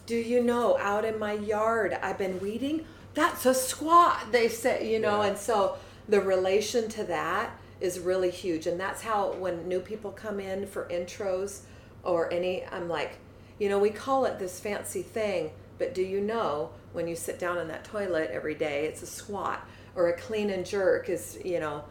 do 0.07 0.17
you 0.17 0.43
know, 0.43 0.79
out 0.79 1.05
in 1.05 1.19
my 1.19 1.35
yard, 1.35 1.97
I've 2.03 2.19
been 2.19 2.41
weeding. 2.41 2.87
That's 3.13 3.45
a 3.45 3.55
squat. 3.55 4.33
They 4.33 4.49
say, 4.49 4.91
you 4.91 4.99
know, 4.99 5.23
Yeah. 5.23 5.29
and 5.31 5.39
so 5.39 5.77
the 6.09 6.21
relation 6.21 6.89
to 6.89 7.05
that 7.05 7.51
is 7.81 7.99
really 7.99 8.31
huge, 8.31 8.67
and 8.67 8.79
that's 8.79 9.03
how 9.03 9.33
when 9.33 9.67
new 9.67 9.81
people 9.81 10.11
come 10.13 10.39
in 10.41 10.67
for 10.67 10.87
intros 10.89 11.63
or 12.03 12.33
any, 12.33 12.65
I'm 12.67 12.89
like, 12.89 13.19
you 13.59 13.69
know, 13.69 13.79
we 13.79 13.91
call 13.91 14.25
it 14.25 14.39
this 14.39 14.61
fancy 14.61 15.03
thing, 15.03 15.53
but 15.79 15.95
do 15.95 16.03
you 16.03 16.21
know 16.21 16.71
when 16.93 17.07
you 17.07 17.17
sit 17.17 17.39
down 17.39 17.59
in 17.59 17.69
that 17.69 17.85
toilet 17.85 18.31
every 18.33 18.55
day, 18.55 18.87
it's 18.87 19.03
a 19.03 19.07
squat 19.07 19.67
or 19.95 20.09
a 20.09 20.17
clean 20.17 20.51
and 20.51 20.65
jerk 20.65 21.09
is, 21.09 21.39
you 21.45 21.61
know, 21.61 21.85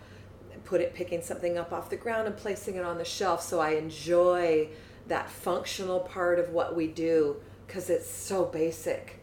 put 0.65 0.81
it 0.81 0.93
picking 0.93 1.21
something 1.21 1.57
up 1.57 1.71
off 1.71 1.89
the 1.89 1.95
ground 1.95 2.27
and 2.27 2.37
placing 2.37 2.75
it 2.75 2.83
on 2.83 2.97
the 2.97 3.05
shelf. 3.05 3.41
So 3.41 3.59
I 3.59 3.71
enjoy 3.71 4.69
that 5.07 5.29
functional 5.29 6.01
part 6.01 6.39
of 6.39 6.49
what 6.49 6.75
we 6.75 6.87
do 6.87 7.37
because 7.65 7.89
it's 7.89 8.09
so 8.09 8.45
basic, 8.45 9.19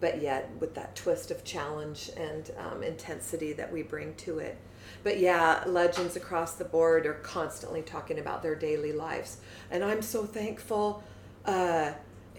but 0.00 0.20
yet 0.20 0.50
with 0.60 0.74
that 0.74 0.94
twist 0.96 1.30
of 1.30 1.44
challenge 1.44 2.10
and 2.16 2.50
um, 2.58 2.82
intensity 2.82 3.52
that 3.54 3.72
we 3.72 3.82
bring 3.82 4.14
to 4.16 4.38
it. 4.38 4.56
But 5.02 5.18
yeah, 5.18 5.62
legends 5.66 6.16
across 6.16 6.54
the 6.54 6.64
board 6.64 7.06
are 7.06 7.14
constantly 7.14 7.82
talking 7.82 8.18
about 8.18 8.42
their 8.42 8.54
daily 8.54 8.92
lives, 8.92 9.38
and 9.70 9.84
I'm 9.84 10.02
so 10.02 10.24
thankful. 10.24 11.02
Uh, 11.44 11.92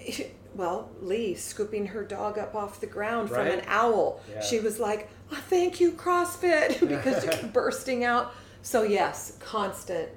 well, 0.56 0.90
Lee 1.02 1.36
scooping 1.36 1.88
her 1.88 2.04
dog 2.04 2.38
up 2.38 2.56
off 2.56 2.80
the 2.80 2.88
ground 2.88 3.30
from 3.30 3.48
an 3.48 3.62
owl. 3.68 4.22
Yeah. 4.30 4.42
She 4.42 4.60
was 4.60 4.80
like, 4.80 5.10
oh, 5.32 5.36
"Thank 5.48 5.80
you, 5.80 5.92
CrossFit," 5.92 6.80
because 6.88 7.24
she 7.24 7.30
kept 7.30 7.54
bursting 7.54 8.04
out. 8.04 8.34
So 8.62 8.84
yes, 8.84 9.38
constant, 9.40 10.10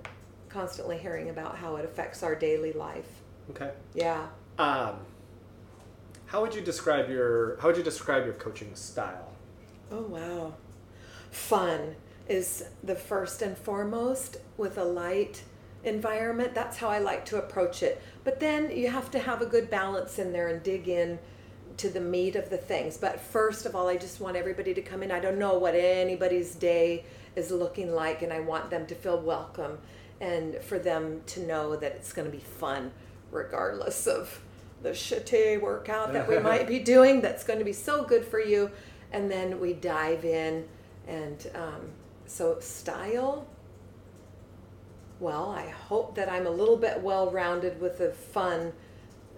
constantly 0.48 0.98
hearing 0.98 1.30
about 1.30 1.56
how 1.56 1.76
it 1.76 1.84
affects 1.84 2.22
our 2.22 2.34
daily 2.34 2.72
life. 2.72 3.08
Okay. 3.50 3.70
Yeah. 3.94 4.26
Um, 4.58 4.96
how 6.26 6.40
would 6.40 6.54
you 6.54 6.60
describe 6.60 7.10
your 7.10 7.58
How 7.60 7.68
would 7.68 7.76
you 7.76 7.82
describe 7.82 8.24
your 8.24 8.34
coaching 8.34 8.74
style? 8.74 9.32
Oh 9.90 10.02
wow. 10.02 10.54
Fun 11.30 11.96
is 12.32 12.64
the 12.82 12.94
first 12.94 13.42
and 13.42 13.56
foremost 13.56 14.38
with 14.56 14.78
a 14.78 14.84
light 14.84 15.42
environment. 15.84 16.54
That's 16.54 16.78
how 16.78 16.88
I 16.88 16.98
like 16.98 17.26
to 17.26 17.36
approach 17.36 17.82
it. 17.82 18.00
But 18.24 18.40
then 18.40 18.74
you 18.74 18.88
have 18.88 19.10
to 19.10 19.18
have 19.18 19.42
a 19.42 19.46
good 19.46 19.68
balance 19.68 20.18
in 20.18 20.32
there 20.32 20.48
and 20.48 20.62
dig 20.62 20.88
in 20.88 21.18
to 21.76 21.90
the 21.90 22.00
meat 22.00 22.34
of 22.34 22.48
the 22.48 22.56
things. 22.56 22.96
But 22.96 23.20
first 23.20 23.66
of 23.66 23.76
all, 23.76 23.88
I 23.88 23.96
just 23.96 24.20
want 24.20 24.36
everybody 24.36 24.72
to 24.72 24.82
come 24.82 25.02
in. 25.02 25.10
I 25.10 25.20
don't 25.20 25.38
know 25.38 25.58
what 25.58 25.74
anybody's 25.74 26.54
day 26.54 27.04
is 27.36 27.50
looking 27.50 27.94
like 27.94 28.22
and 28.22 28.32
I 28.32 28.40
want 28.40 28.70
them 28.70 28.86
to 28.86 28.94
feel 28.94 29.20
welcome 29.20 29.78
and 30.20 30.56
for 30.62 30.78
them 30.78 31.20
to 31.26 31.40
know 31.46 31.76
that 31.76 31.92
it's 31.92 32.12
going 32.12 32.30
to 32.30 32.36
be 32.36 32.42
fun 32.42 32.92
regardless 33.30 34.06
of 34.06 34.40
the 34.82 34.90
shitty 34.90 35.60
workout 35.60 36.12
that 36.12 36.28
we 36.28 36.38
might 36.50 36.66
be 36.66 36.78
doing 36.78 37.20
that's 37.22 37.44
going 37.44 37.58
to 37.58 37.64
be 37.64 37.72
so 37.72 38.04
good 38.04 38.24
for 38.24 38.38
you 38.38 38.70
and 39.12 39.30
then 39.30 39.58
we 39.58 39.72
dive 39.72 40.24
in 40.24 40.68
and 41.08 41.50
um, 41.54 41.88
so 42.32 42.58
style 42.60 43.46
well 45.20 45.50
i 45.50 45.68
hope 45.68 46.14
that 46.14 46.30
i'm 46.30 46.46
a 46.46 46.50
little 46.50 46.76
bit 46.76 47.00
well 47.00 47.30
rounded 47.30 47.80
with 47.80 48.00
a 48.00 48.10
fun 48.10 48.72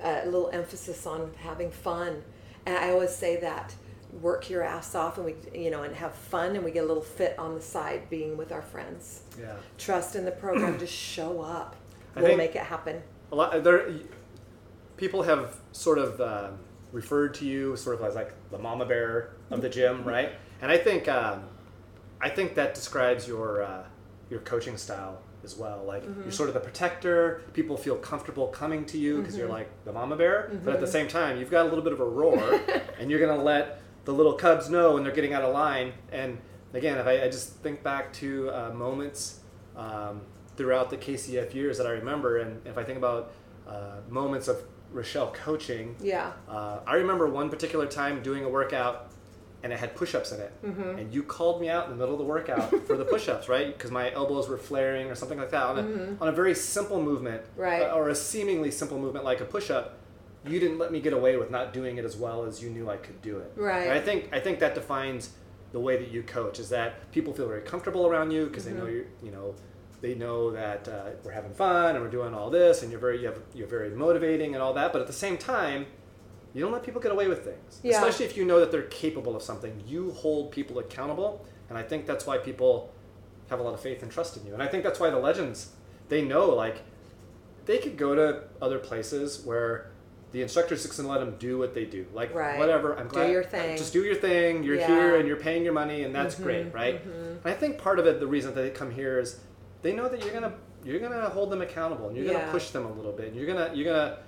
uh, 0.02 0.20
a 0.22 0.26
little 0.26 0.48
emphasis 0.52 1.07
on 1.07 1.30
having 1.38 1.70
fun 1.70 2.22
and 2.66 2.76
i 2.76 2.90
always 2.90 3.14
say 3.14 3.37
that 3.40 3.74
work 4.22 4.48
your 4.48 4.62
ass 4.62 4.94
off 4.94 5.16
and 5.18 5.26
we 5.26 5.35
you 5.52 5.70
know 5.70 5.83
and 5.83 5.94
have 5.96 6.14
fun 6.14 6.54
and 6.54 6.64
we 6.64 6.70
get 6.70 6.85
a 6.85 6.87
little 6.87 7.02
fit 7.02 7.37
on 7.38 7.54
the 7.54 7.61
side 7.61 8.09
being 8.09 8.37
with 8.37 8.52
our 8.52 8.62
friends 8.62 9.22
Yeah. 9.40 9.57
trust 9.76 10.14
in 10.14 10.24
the 10.24 10.30
program 10.30 10.78
just 10.78 10.92
show 10.94 11.40
up 11.40 11.74
I 12.16 12.22
we'll 12.22 12.37
make 12.37 12.54
it 12.54 12.62
happen 12.62 13.02
A 13.33 13.35
lot 13.35 13.64
there. 13.64 13.90
People 14.96 15.24
have 15.24 15.57
sort 15.72 15.98
of 15.98 16.20
um, 16.20 16.59
referred 16.92 17.35
to 17.35 17.44
you 17.44 17.74
sort 17.76 17.96
of 17.98 18.04
as 18.07 18.14
like 18.14 18.33
the 18.52 18.59
mama 18.59 18.87
bear 18.87 19.30
of 19.50 19.61
the 19.61 19.68
gym, 19.68 20.04
right? 20.04 20.30
And 20.62 20.70
I 20.70 20.78
think 20.78 21.09
um, 21.09 21.42
I 22.24 22.30
think 22.30 22.54
that 22.54 22.74
describes 22.74 23.28
your 23.28 23.62
uh, 23.62 23.84
your 24.30 24.40
coaching 24.40 24.78
style 24.78 25.20
as 25.44 25.56
well. 25.56 25.84
Like 25.87 26.04
you're 26.22 26.32
sort 26.32 26.48
of 26.48 26.54
the 26.54 26.60
protector. 26.60 27.42
People 27.52 27.76
feel 27.76 27.96
comfortable 27.96 28.46
coming 28.48 28.87
to 28.87 28.98
you 28.98 29.18
because 29.18 29.37
you're 29.37 29.48
like 29.58 29.68
the 29.84 29.92
mama 29.92 30.16
bear, 30.16 30.50
but 30.64 30.72
at 30.74 30.80
the 30.80 30.87
same 30.87 31.06
time, 31.06 31.38
you've 31.38 31.50
got 31.50 31.66
a 31.66 31.68
little 31.68 31.84
bit 31.84 31.92
of 31.92 32.00
a 32.00 32.04
roar, 32.20 32.60
and 32.98 33.10
you're 33.10 33.20
gonna 33.20 33.42
let 33.42 33.82
the 34.06 34.12
little 34.12 34.32
cubs 34.32 34.70
know 34.70 34.94
when 34.94 35.02
they're 35.04 35.12
getting 35.20 35.34
out 35.34 35.42
of 35.42 35.52
line. 35.52 35.92
And 36.12 36.38
again, 36.72 36.96
if 36.96 37.06
I, 37.06 37.24
I 37.24 37.28
just 37.28 37.56
think 37.62 37.82
back 37.82 38.12
to 38.14 38.50
uh, 38.50 38.70
moments 38.74 39.40
um, 39.76 40.22
throughout 40.56 40.88
the 40.88 40.96
KCF 40.96 41.52
years 41.52 41.76
that 41.76 41.87
I 41.87 41.90
remember, 41.90 42.38
and 42.38 42.66
if 42.66 42.78
I 42.78 42.84
think 42.84 42.96
about 42.96 43.32
uh, 43.68 43.96
moments 44.08 44.48
of 44.48 44.62
Rochelle 44.92 45.30
coaching, 45.32 45.96
yeah 46.00 46.32
uh, 46.48 46.78
I 46.87 46.94
remember 46.94 47.28
one 47.28 47.50
particular 47.50 47.87
time 47.87 48.22
doing 48.22 48.44
a 48.44 48.48
workout 48.48 49.10
and 49.64 49.72
it 49.72 49.79
had 49.81 49.96
push-ups 49.96 50.31
in 50.31 50.38
it, 50.40 50.53
Mm-hmm. 50.64 50.98
and 50.98 51.12
you 51.12 51.22
called 51.24 51.61
me 51.61 51.68
out 51.70 51.85
in 51.87 51.90
the 51.90 51.96
middle 51.96 52.14
of 52.14 52.18
the 52.18 52.24
workout 52.27 52.70
for 52.87 52.96
the 52.96 53.05
push-ups, 53.05 53.48
right? 53.48 53.68
Because 53.77 53.90
my 53.90 54.12
elbows 54.12 54.48
were 54.48 54.59
flaring 54.59 55.11
or 55.11 55.16
something 55.16 55.38
like 55.38 55.50
that 55.50 55.62
on 55.64 55.79
a, 55.79 56.22
on 56.22 56.29
a 56.29 56.33
very 56.33 56.55
simple 56.55 57.03
movement, 57.03 57.42
Mm-hmm. 57.42 57.61
Right. 57.61 57.83
uh, 57.83 57.94
or 57.94 58.11
a 58.11 58.14
seemingly 58.14 58.70
simple 58.70 58.98
movement 58.98 59.24
like 59.24 59.40
a 59.40 59.44
push-up. 59.46 59.98
You 60.46 60.61
didn't 60.61 60.79
let 60.79 60.92
me 60.92 61.00
get 61.00 61.14
away 61.14 61.38
with 61.38 61.50
not 61.50 61.72
doing 61.72 61.96
it 61.96 62.05
as 62.05 62.14
well 62.16 62.44
as 62.44 62.62
you 62.62 62.68
knew 62.68 62.90
I 62.90 62.98
could 62.98 63.20
do 63.22 63.38
it. 63.38 63.50
Right. 63.57 63.85
And 63.88 63.92
I 63.92 64.00
think 64.00 64.29
I 64.31 64.38
think 64.40 64.59
that 64.61 64.74
defines 64.74 65.31
the 65.72 65.81
way 65.81 65.96
that 65.96 66.11
you 66.11 66.22
coach 66.22 66.59
is 66.61 66.68
that 66.68 67.11
people 67.11 67.33
feel 67.33 67.48
very 67.48 67.62
comfortable 67.62 68.07
around 68.07 68.31
you 68.31 68.44
because 68.46 68.66
Mm-hmm. 68.66 68.74
they 68.74 68.81
know 68.83 68.88
you 68.90 69.07
you 69.22 69.31
know 69.31 69.55
they 70.03 70.14
know 70.14 70.50
that 70.50 70.87
uh, 70.87 71.11
we're 71.24 71.33
having 71.33 71.55
fun 71.55 71.94
and 71.96 72.05
we're 72.05 72.11
doing 72.11 72.35
all 72.35 72.50
this 72.50 72.83
and 72.83 72.90
you're 72.92 73.00
very 73.00 73.18
you 73.22 73.27
have, 73.29 73.40
you're 73.55 73.66
very 73.79 73.88
motivating 73.90 74.53
and 74.55 74.62
all 74.62 74.74
that 74.74 74.92
but 74.92 75.00
at 75.00 75.07
the 75.07 75.14
same 75.27 75.38
time 75.38 75.87
you 76.55 76.61
don't 76.62 76.73
let 76.73 76.83
people 76.85 77.01
get 77.01 77.12
away 77.12 77.27
with 77.29 77.45
things 77.45 77.81
Yeah. 77.83 77.99
especially 77.99 78.27
if 78.27 78.37
you 78.37 78.45
know 78.45 78.61
that 78.61 78.71
they're 78.73 78.83
capable 78.83 79.35
of 79.37 79.43
something 79.43 79.83
you 79.87 80.12
hold 80.12 80.51
people 80.53 80.79
accountable 80.79 81.45
and 81.69 81.77
i 81.77 81.83
think 81.83 82.07
that's 82.07 82.27
why 82.27 82.38
people 82.38 82.93
have 83.51 83.61
a 83.61 83.62
lot 83.62 83.75
of 83.75 83.81
faith 83.81 84.03
and 84.03 84.11
trust 84.11 84.37
in 84.37 84.47
you 84.47 84.55
and 84.55 84.62
i 84.62 84.67
think 84.67 84.85
that's 84.85 85.01
why 85.01 85.11
the 85.11 85.19
legends 85.19 85.71
they 86.09 86.23
know 86.23 86.47
like 86.51 86.83
they 87.67 87.79
could 87.79 87.97
go 87.97 88.14
to 88.14 88.43
other 88.62 88.79
places 88.79 89.45
where 89.45 89.90
the 90.33 90.43
instructor's 90.43 90.83
just 90.83 90.97
gonna 90.97 91.09
let 91.09 91.21
them 91.21 91.37
do 91.38 91.59
what 91.59 91.75
they 91.75 91.85
do 91.85 92.07
like 92.12 92.35
Right. 92.35 92.59
whatever 92.59 92.97
i'm 92.99 93.09
Do 93.09 93.14
glad 93.14 93.31
your 93.31 93.45
thing. 93.45 93.77
just 93.77 93.93
do 93.93 94.03
your 94.05 94.14
thing 94.17 94.62
you're 94.64 94.77
Yeah. 94.77 94.87
here 94.87 95.17
and 95.17 95.27
you're 95.29 95.37
paying 95.37 95.64
your 95.64 95.73
money 95.73 96.03
and 96.05 96.14
that's 96.14 96.35
great 96.37 96.67
Mm-hmm, 96.67 96.77
right 96.77 97.05
and 97.05 97.40
i 97.45 97.53
think 97.53 97.79
part 97.79 97.99
of 97.99 98.07
it 98.07 98.21
the 98.21 98.27
reason 98.27 98.55
that 98.55 98.61
they 98.61 98.71
come 98.71 98.90
here 98.90 99.19
is 99.19 99.40
they 99.83 99.93
know 99.93 100.09
that 100.09 100.23
you're 100.25 100.33
gonna 100.35 100.55
you're 100.85 100.99
gonna 101.01 101.29
hold 101.31 101.51
them 101.51 101.62
accountable 101.62 102.09
and 102.09 102.17
you're 102.17 102.27
Yeah. 102.27 102.40
gonna 102.40 102.53
push 102.53 102.71
them 102.71 102.85
a 102.85 102.93
little 102.93 103.12
bit 103.12 103.29
and 103.29 103.37
you're 103.37 103.47
gonna 103.47 103.71
you're 103.75 103.87
gonna 103.93 104.19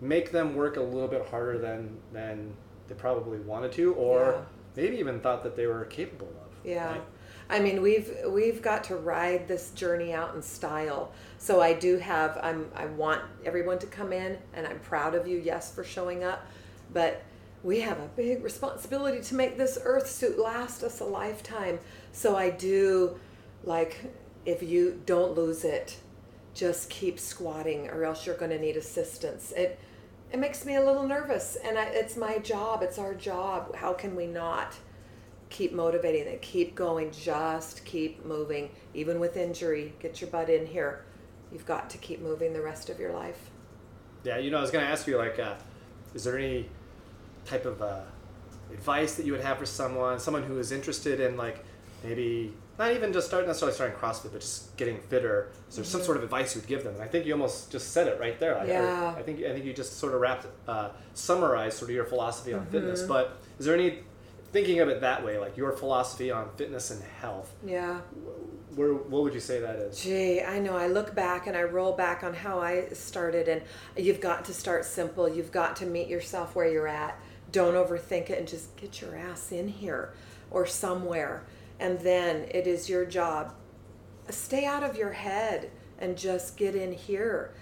make 0.00 0.30
them 0.32 0.54
work 0.54 0.76
a 0.76 0.80
little 0.82 1.08
bit 1.08 1.26
harder 1.28 1.58
than 1.58 1.96
than 2.12 2.54
they 2.88 2.94
probably 2.94 3.38
wanted 3.38 3.72
to 3.72 3.94
or 3.94 4.32
Yeah. 4.76 4.82
maybe 4.82 4.96
even 4.98 5.20
thought 5.20 5.42
that 5.42 5.56
they 5.56 5.66
were 5.66 5.84
capable 5.84 6.28
of 6.28 6.66
Yeah. 6.66 6.92
right? 6.92 7.02
I 7.50 7.60
mean, 7.60 7.80
we've 7.82 8.10
we've 8.28 8.60
got 8.62 8.84
to 8.84 8.96
ride 8.96 9.48
this 9.48 9.70
journey 9.70 10.12
out 10.12 10.34
in 10.34 10.42
style. 10.42 11.12
So 11.38 11.60
I 11.60 11.72
do 11.72 11.96
have 11.98 12.38
I'm 12.42 12.70
I 12.76 12.86
want 12.86 13.22
everyone 13.44 13.78
to 13.80 13.86
come 13.86 14.12
in 14.12 14.38
and 14.54 14.66
I'm 14.66 14.80
proud 14.80 15.14
of 15.14 15.26
you, 15.26 15.38
yes, 15.38 15.72
for 15.74 15.82
showing 15.84 16.24
up, 16.24 16.46
but 16.92 17.22
we 17.64 17.80
have 17.80 17.98
a 17.98 18.06
big 18.16 18.44
responsibility 18.44 19.20
to 19.20 19.34
make 19.34 19.56
this 19.58 19.78
earth 19.82 20.08
suit 20.08 20.38
last 20.38 20.82
us 20.82 21.00
a 21.00 21.04
lifetime. 21.04 21.80
So 22.12 22.36
I 22.36 22.50
do 22.50 23.18
like 23.64 23.96
if 24.46 24.62
you 24.62 25.00
don't 25.06 25.34
lose 25.34 25.64
it, 25.64 25.98
just 26.54 26.88
keep 26.90 27.18
squatting 27.18 27.88
or 27.88 28.04
else 28.04 28.24
you're 28.26 28.36
going 28.36 28.50
to 28.50 28.58
need 28.58 28.76
assistance. 28.76 29.52
It 29.52 29.78
it 30.32 30.38
makes 30.38 30.64
me 30.64 30.76
a 30.76 30.84
little 30.84 31.06
nervous 31.06 31.56
and 31.56 31.78
I, 31.78 31.84
it's 31.86 32.16
my 32.16 32.38
job, 32.38 32.82
it's 32.82 32.98
our 32.98 33.14
job. 33.14 33.74
How 33.76 33.92
can 33.92 34.14
we 34.16 34.26
not? 34.26 34.74
keep 35.50 35.72
motivating 35.72 36.26
it 36.26 36.42
keep 36.42 36.74
going 36.74 37.10
just 37.10 37.82
keep 37.86 38.22
moving 38.26 38.68
even 38.92 39.18
with 39.18 39.34
injury 39.34 39.94
get 39.98 40.20
your 40.20 40.28
butt 40.28 40.50
in 40.50 40.66
here 40.66 41.06
you've 41.50 41.64
got 41.64 41.88
to 41.88 41.96
keep 41.96 42.20
moving 42.20 42.52
the 42.52 42.60
rest 42.60 42.90
of 42.90 43.00
your 43.00 43.14
life 43.14 43.48
Yeah, 44.24 44.38
you 44.38 44.50
know, 44.50 44.58
I 44.58 44.60
was 44.60 44.70
going 44.70 44.84
to 44.84 44.90
ask 44.90 45.06
you, 45.06 45.16
like, 45.16 45.38
uh, 45.38 45.54
is 46.14 46.24
there 46.24 46.36
any 46.36 46.68
type 47.44 47.64
of 47.64 47.80
uh, 47.80 48.00
advice 48.72 49.14
that 49.14 49.24
you 49.24 49.32
would 49.32 49.40
have 49.40 49.58
for 49.58 49.66
someone, 49.66 50.18
someone 50.18 50.42
who 50.42 50.58
is 50.58 50.72
interested 50.72 51.20
in, 51.20 51.36
like, 51.36 51.64
maybe 52.04 52.52
not 52.78 52.92
even 52.92 53.12
just 53.12 53.26
start 53.26 53.46
necessarily 53.46 53.74
starting 53.74 53.96
CrossFit, 53.96 54.32
but 54.32 54.40
just 54.40 54.76
getting 54.76 54.98
fitter? 55.00 55.50
Is 55.68 55.76
there 55.76 55.84
some 55.84 56.02
sort 56.02 56.16
of 56.16 56.22
advice 56.22 56.54
you'd 56.54 56.66
give 56.66 56.84
them? 56.84 56.94
And 56.94 57.02
I 57.02 57.08
think 57.08 57.26
you 57.26 57.32
almost 57.32 57.72
just 57.72 57.92
said 57.92 58.06
it 58.06 58.20
right 58.20 58.38
there. 58.38 58.58
I, 58.58 58.66
Yeah. 58.66 59.14
I 59.16 59.22
think 59.22 59.42
I 59.44 59.52
think 59.52 59.64
you 59.64 59.72
just 59.72 59.98
sort 59.98 60.14
of 60.14 60.20
wrapped, 60.20 60.46
uh, 60.68 60.90
summarized 61.14 61.78
sort 61.78 61.90
of 61.90 61.96
your 61.96 62.04
philosophy 62.04 62.54
on 62.54 62.66
fitness. 62.66 63.00
Mm-hmm. 63.00 63.08
But 63.08 63.38
is 63.58 63.66
there 63.66 63.74
any 63.74 64.00
thinking 64.52 64.80
of 64.80 64.88
it 64.88 65.00
that 65.00 65.24
way, 65.24 65.38
like 65.38 65.56
your 65.56 65.72
philosophy 65.72 66.30
on 66.30 66.50
fitness 66.56 66.90
and 66.90 67.02
health? 67.20 67.52
yeah 67.64 68.00
Where 68.76 68.94
what 68.94 69.24
would 69.24 69.34
you 69.34 69.40
say 69.40 69.58
that 69.60 69.76
is? 69.76 70.00
Gee, 70.00 70.40
I 70.42 70.60
know. 70.60 70.76
I 70.76 70.86
look 70.86 71.14
back 71.16 71.48
and 71.48 71.56
I 71.56 71.64
roll 71.64 71.92
back 71.92 72.22
on 72.22 72.32
how 72.32 72.60
I 72.60 72.90
started, 72.92 73.48
and 73.48 73.62
you've 73.96 74.20
got 74.20 74.44
to 74.44 74.54
start 74.54 74.84
simple. 74.84 75.28
You've 75.28 75.52
got 75.52 75.74
to 75.76 75.86
meet 75.86 76.06
yourself 76.06 76.54
where 76.54 76.68
you're 76.70 76.86
at. 76.88 77.18
Don't 77.50 77.74
overthink 77.74 78.30
it 78.30 78.38
and 78.38 78.46
just 78.46 78.76
get 78.76 79.00
your 79.00 79.16
ass 79.16 79.50
in 79.50 79.66
here 79.66 80.12
or 80.50 80.64
somewhere. 80.64 81.44
And 81.80 81.98
then 82.00 82.46
it 82.50 82.66
is 82.66 82.88
your 82.88 83.04
job. 83.04 83.54
Stay 84.30 84.64
out 84.64 84.82
of 84.82 84.96
your 84.96 85.12
head 85.12 85.70
and 85.98 86.16
just 86.16 86.56
get 86.56 86.74
in 86.74 86.92
here. 86.92 87.54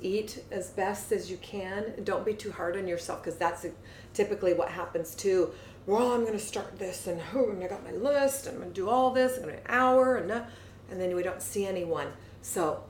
Eat 0.00 0.44
as 0.50 0.70
best 0.70 1.12
as 1.12 1.30
you 1.30 1.36
can. 1.38 2.02
Don't 2.02 2.24
be 2.24 2.34
too 2.34 2.50
hard 2.50 2.76
on 2.76 2.88
yourself 2.88 3.22
because 3.22 3.38
that's 3.38 3.66
typically 4.14 4.52
what 4.52 4.68
happens 4.68 5.14
too. 5.14 5.52
Well, 5.86 6.12
I'm 6.12 6.22
going 6.22 6.32
to 6.32 6.38
start 6.38 6.78
this 6.78 7.06
and, 7.06 7.20
oh, 7.34 7.56
I 7.60 7.66
got 7.66 7.84
my 7.84 7.92
list. 7.92 8.46
I'm 8.46 8.56
going 8.56 8.68
to 8.68 8.74
do 8.74 8.88
all 8.88 9.10
this. 9.10 9.38
To 9.38 9.48
an 9.48 9.60
hour 9.68 10.16
and 10.16 10.30
uh, 10.30 10.42
and 10.90 11.00
then 11.00 11.16
we 11.16 11.22
don't 11.22 11.40
see 11.42 11.66
anyone. 11.66 12.08
So 12.42 12.84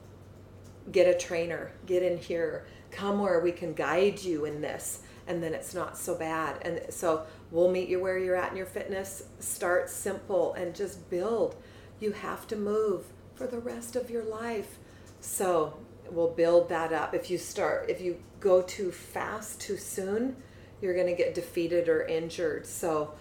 get 0.91 1.07
a 1.07 1.17
trainer, 1.17 1.73
get 1.87 2.03
in 2.03 2.19
here, 2.19 2.67
come 2.91 3.21
where 3.21 3.41
we 3.41 3.53
can 3.53 3.75
guide 3.75 4.23
you 4.23 4.45
in 4.45 4.61
this, 4.61 5.01
and 5.27 5.43
then 5.43 5.55
it's 5.55 5.73
not 5.75 5.97
so 5.97 6.17
bad. 6.17 6.59
And 6.63 6.93
so 6.93 7.25
we'll 7.53 7.71
meet 7.71 7.89
you 7.89 8.01
where 8.01 8.19
you're 8.19 8.35
at 8.35 8.51
in 8.51 8.57
your 8.57 8.67
fitness. 8.67 9.25
Start 9.39 9.89
simple 9.91 10.55
and 10.55 10.75
just 10.75 11.09
build. 11.11 11.55
You 12.01 12.13
have 12.13 12.49
to 12.49 12.57
move 12.57 13.05
for 13.35 13.47
the 13.47 13.59
rest 13.59 13.95
of 13.95 14.11
your 14.11 14.25
life. 14.25 14.79
So 15.21 15.77
we'll 16.11 16.31
build 16.31 16.71
that 16.71 16.93
up. 16.93 17.15
If 17.15 17.31
you 17.31 17.39
start, 17.39 17.89
if 17.89 18.01
you 18.01 18.19
go 18.41 18.63
too 18.63 18.91
fast 18.91 19.61
too 19.61 19.77
soon, 19.77 20.37
you're 20.81 20.95
going 20.95 21.07
to 21.07 21.15
get 21.15 21.35
defeated 21.35 21.89
or 21.89 22.03
injured. 22.03 22.67
So 22.67 23.15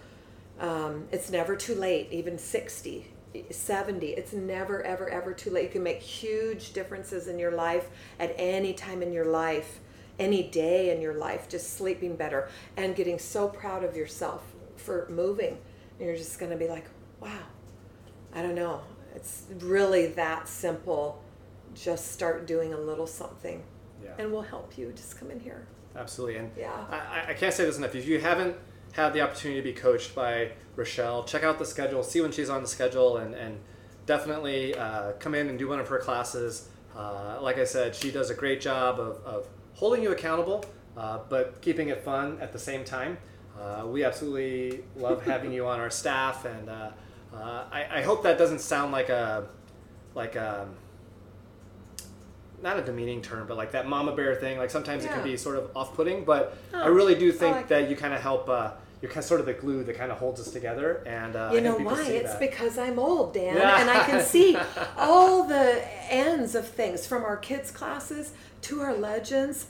um, 0.58 1.06
it's 1.12 1.30
never 1.30 1.54
too 1.54 1.74
late, 1.74 2.08
even 2.10 2.38
60, 2.38 3.06
70. 3.50 4.06
It's 4.08 4.32
never, 4.32 4.82
ever, 4.82 5.08
ever 5.08 5.32
too 5.34 5.50
late. 5.50 5.64
You 5.64 5.70
can 5.70 5.82
make 5.82 6.00
huge 6.00 6.72
differences 6.72 7.28
in 7.28 7.38
your 7.38 7.52
life 7.52 7.88
at 8.18 8.34
any 8.36 8.72
time 8.72 9.02
in 9.02 9.12
your 9.12 9.26
life 9.26 9.78
any 10.18 10.42
day 10.44 10.94
in 10.94 11.00
your 11.00 11.14
life, 11.14 11.48
just 11.48 11.76
sleeping 11.76 12.16
better 12.16 12.48
and 12.76 12.94
getting 12.94 13.18
so 13.18 13.48
proud 13.48 13.82
of 13.84 13.96
yourself 13.96 14.42
for 14.76 15.06
moving. 15.10 15.58
And 15.98 16.06
you're 16.08 16.16
just 16.16 16.38
going 16.38 16.50
to 16.52 16.56
be 16.58 16.68
like, 16.68 16.86
wow, 17.20 17.38
I 18.34 18.42
don't 18.42 18.54
know. 18.54 18.80
It's 19.14 19.44
really 19.60 20.06
that 20.08 20.48
simple. 20.48 21.22
Just 21.74 22.12
start 22.12 22.46
doing 22.46 22.74
a 22.74 22.78
little 22.78 23.06
something 23.06 23.62
Yeah. 24.02 24.10
and 24.18 24.30
we'll 24.32 24.42
help 24.42 24.76
you. 24.76 24.92
Just 24.92 25.18
come 25.18 25.30
in 25.30 25.40
here. 25.40 25.66
Absolutely. 25.96 26.36
And 26.36 26.50
Yeah. 26.56 26.72
I, 26.90 27.30
I- 27.30 27.34
can't 27.34 27.52
say 27.54 27.64
this 27.64 27.78
enough. 27.78 27.94
If 27.94 28.06
you 28.06 28.20
haven't 28.20 28.56
had 28.92 29.12
the 29.14 29.20
opportunity 29.22 29.60
to 29.60 29.64
be 29.64 29.72
coached 29.72 30.14
by 30.14 30.52
Rochelle, 30.76 31.24
check 31.24 31.42
out 31.44 31.58
the 31.58 31.64
schedule, 31.66 32.02
see 32.02 32.20
when 32.20 32.32
she's 32.32 32.50
on 32.50 32.62
the 32.62 32.68
schedule, 32.68 33.16
and, 33.18 33.34
and 33.34 33.58
definitely 34.06 34.74
uh, 34.74 35.12
come 35.12 35.34
in 35.34 35.48
and 35.48 35.58
do 35.58 35.68
one 35.68 35.80
of 35.80 35.88
her 35.88 35.98
classes. 35.98 36.68
Uh, 36.94 37.38
like 37.40 37.58
I 37.58 37.64
said, 37.64 37.94
she 37.94 38.10
does 38.10 38.28
a 38.30 38.34
great 38.34 38.60
job 38.60 38.98
of, 39.00 39.16
of 39.24 39.48
holding 39.74 40.02
you 40.02 40.10
accountable, 40.12 40.64
uh, 40.96 41.18
but 41.28 41.60
keeping 41.60 41.88
it 41.88 42.04
fun 42.04 42.38
at 42.40 42.52
the 42.52 42.58
same 42.58 42.84
time. 42.84 43.18
Uh, 43.60 43.86
we 43.86 44.04
absolutely 44.04 44.82
love 44.96 45.22
having 45.26 45.52
you 45.52 45.66
on 45.66 45.78
our 45.80 45.90
staff, 45.90 46.44
and 46.44 46.68
uh, 46.68 46.90
uh, 47.34 47.64
I, 47.70 47.98
I 47.98 48.02
hope 48.02 48.22
that 48.24 48.38
doesn't 48.38 48.60
sound 48.60 48.92
like 48.92 49.08
a 49.08 49.46
like 50.14 50.36
a 50.36 50.68
not 52.62 52.78
a 52.78 52.82
demeaning 52.82 53.20
term, 53.22 53.46
but 53.48 53.56
like 53.56 53.72
that 53.72 53.88
mama 53.88 54.14
bear 54.14 54.34
thing. 54.36 54.56
Like 54.58 54.70
sometimes 54.70 55.04
it 55.04 55.08
can 55.10 55.24
be 55.24 55.36
sort 55.36 55.56
of 55.56 55.70
off-putting, 55.76 56.24
but 56.24 56.56
I 56.72 56.84
Oh, 56.84 56.90
really 56.90 57.14
do 57.16 57.32
think 57.32 57.56
like 57.56 57.68
that 57.68 57.90
you 57.90 57.96
kind 57.96 58.14
of 58.14 58.20
help. 58.20 58.48
You're 59.02 59.10
kind 59.10 59.18
of 59.18 59.24
sort 59.24 59.40
of 59.40 59.46
the 59.46 59.52
glue 59.52 59.82
that 59.84 59.96
kind 59.98 60.10
of 60.12 60.18
holds 60.18 60.40
us 60.40 60.50
together, 60.52 61.02
and 61.04 61.34
uh, 61.36 61.50
You 61.52 61.60
know 61.60 61.76
why? 61.76 62.02
It's 62.04 62.30
that. 62.30 62.40
because 62.40 62.78
I'm 62.78 62.98
old, 63.00 63.34
Dan, 63.34 63.56
Yeah. 63.56 63.80
and 63.80 63.90
I 63.90 64.04
can 64.04 64.24
see 64.24 64.56
all 64.96 65.42
the 65.44 65.82
ends 66.08 66.54
of 66.54 66.68
things 66.68 67.04
from 67.06 67.24
our 67.24 67.36
kids' 67.36 67.70
classes 67.72 68.32
to 68.62 68.80
our 68.80 68.94
legends. 68.94 69.66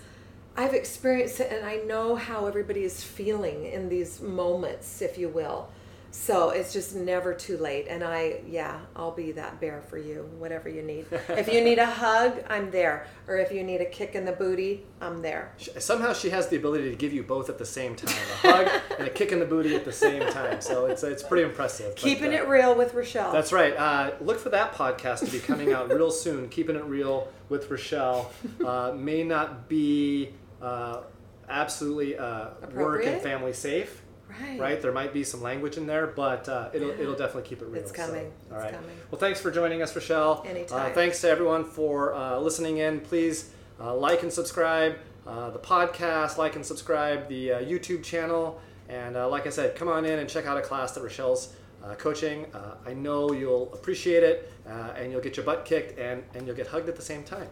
I've 0.55 0.75
experienced 0.75 1.41
it, 1.41 1.51
and 1.51 1.65
I 1.65 1.77
know 1.77 2.15
how 2.15 2.45
everybody 2.45 2.85
is 2.85 3.03
feeling 3.03 3.65
in 3.65 3.89
these 3.89 4.21
moments, 4.21 5.01
if 5.01 5.17
you 5.17 5.31
will. 5.31 5.71
So 6.13 6.51
it's 6.51 6.75
just 6.75 6.95
never 6.95 7.33
too 7.33 7.57
late. 7.57 7.87
And 7.89 8.05
I, 8.05 8.43
yeah, 8.47 8.81
I'll 8.95 9.13
be 9.13 9.33
that 9.33 9.61
bear 9.61 9.81
for 9.81 9.97
you, 9.97 10.29
whatever 10.39 10.69
you 10.69 10.83
need. 10.83 11.07
if 11.31 11.51
you 11.51 11.65
need 11.65 11.79
a 11.79 11.87
hug, 11.91 12.45
I'm 12.51 12.71
there. 12.71 13.07
Or 13.27 13.39
if 13.39 13.51
you 13.51 13.63
need 13.63 13.81
a 13.81 13.87
kick 13.87 14.15
in 14.15 14.27
the 14.27 14.33
booty, 14.33 14.85
I'm 15.01 15.23
there. 15.23 15.53
Somehow 15.79 16.13
she 16.13 16.29
has 16.29 16.49
the 16.49 16.57
ability 16.57 16.91
to 16.91 16.97
give 16.97 17.15
you 17.15 17.23
both 17.23 17.49
at 17.49 17.57
the 17.59 17.65
same 17.65 17.97
time, 17.97 18.15
a 18.45 18.47
hug 18.47 18.83
and 18.99 19.09
a 19.09 19.11
kick 19.11 19.33
in 19.33 19.39
the 19.39 19.47
booty 19.47 19.75
at 19.75 19.87
the 19.87 19.93
same 19.93 20.31
time. 20.31 20.61
So 20.61 20.85
it's 20.87 21.03
it's 21.03 21.23
pretty 21.23 21.45
impressive. 21.45 21.95
But, 21.95 22.05
Keeping 22.05 22.35
uh, 22.35 22.39
it 22.39 22.49
real 22.49 22.75
with 22.75 22.93
Rochelle. 22.93 23.33
That's 23.33 23.53
right. 23.53 23.75
Uh, 23.75 24.13
look 24.21 24.39
for 24.39 24.51
that 24.51 24.75
podcast 24.75 25.25
to 25.25 25.31
be 25.31 25.39
coming 25.39 25.73
out 25.73 25.89
real 25.89 26.11
soon. 26.13 26.51
Keeping 26.51 26.77
it 26.77 26.85
real 26.85 27.29
with 27.49 27.71
Rochelle 27.71 28.31
uh, 28.65 28.93
may 28.95 29.23
not 29.25 29.67
be 29.67 30.35
uh, 30.61 31.03
absolutely 31.49 32.19
uh, 32.19 32.51
work 32.75 33.07
and 33.07 33.21
family 33.23 33.55
safe. 33.55 34.02
Right. 34.41 34.59
Right, 34.61 34.81
there 34.83 34.93
might 34.93 35.13
be 35.13 35.25
some 35.25 35.43
language 35.43 35.77
in 35.77 35.87
there, 35.87 36.07
but 36.07 36.49
uh, 36.49 36.71
it'll 36.73 36.89
Yeah. 36.89 36.95
it'll 37.03 37.15
definitely 37.15 37.49
keep 37.49 37.63
it 37.63 37.67
real. 37.67 37.81
It's 37.83 37.91
so, 37.91 37.97
coming. 38.07 38.27
all 38.51 38.57
It's 38.57 38.65
right. 38.65 38.73
coming. 38.75 38.97
Well, 39.11 39.19
thanks 39.19 39.41
for 39.41 39.51
joining 39.51 39.83
us, 39.83 39.95
Rochelle. 39.95 40.45
Anytime. 40.47 40.91
Uh, 40.91 40.95
thanks 40.95 41.21
to 41.23 41.29
everyone 41.29 41.65
for 41.65 42.15
uh, 42.15 42.39
listening 42.39 42.79
in. 42.79 43.01
Please 43.01 43.51
uh, 43.81 43.95
like 43.95 44.23
and 44.23 44.33
subscribe 44.33 44.97
uh, 45.27 45.51
the 45.51 45.59
podcast, 45.59 46.37
like 46.39 46.57
and 46.57 46.65
subscribe 46.65 47.29
the 47.29 47.53
uh, 47.53 47.61
YouTube 47.61 48.03
channel, 48.03 48.61
and 48.89 49.17
uh, 49.17 49.29
like 49.29 49.47
I 49.47 49.51
said, 49.51 49.77
come 49.77 49.89
on 49.89 50.05
in 50.05 50.19
and 50.19 50.29
check 50.29 50.47
out 50.47 50.57
a 50.57 50.63
class 50.63 50.93
that 50.93 51.03
Rochelle's 51.03 51.55
uh, 51.85 51.95
coaching. 51.95 52.47
Uh, 52.55 52.75
I 52.87 52.93
know 52.95 53.33
you'll 53.33 53.73
appreciate 53.75 54.23
it, 54.23 54.53
uh, 54.69 54.93
and 54.97 55.11
you'll 55.13 55.21
get 55.21 55.37
your 55.37 55.45
butt 55.47 55.65
kicked, 55.65 55.99
and 55.99 56.23
and 56.35 56.47
you'll 56.47 56.57
get 56.57 56.67
hugged 56.69 56.89
at 56.89 56.97
the 56.97 57.03
same 57.03 57.23
time. 57.25 57.49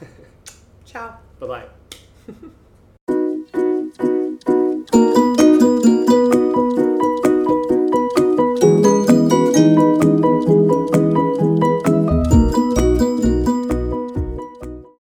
Ciao. 0.84 1.16
bye 1.40 1.46
bye. 1.46 1.66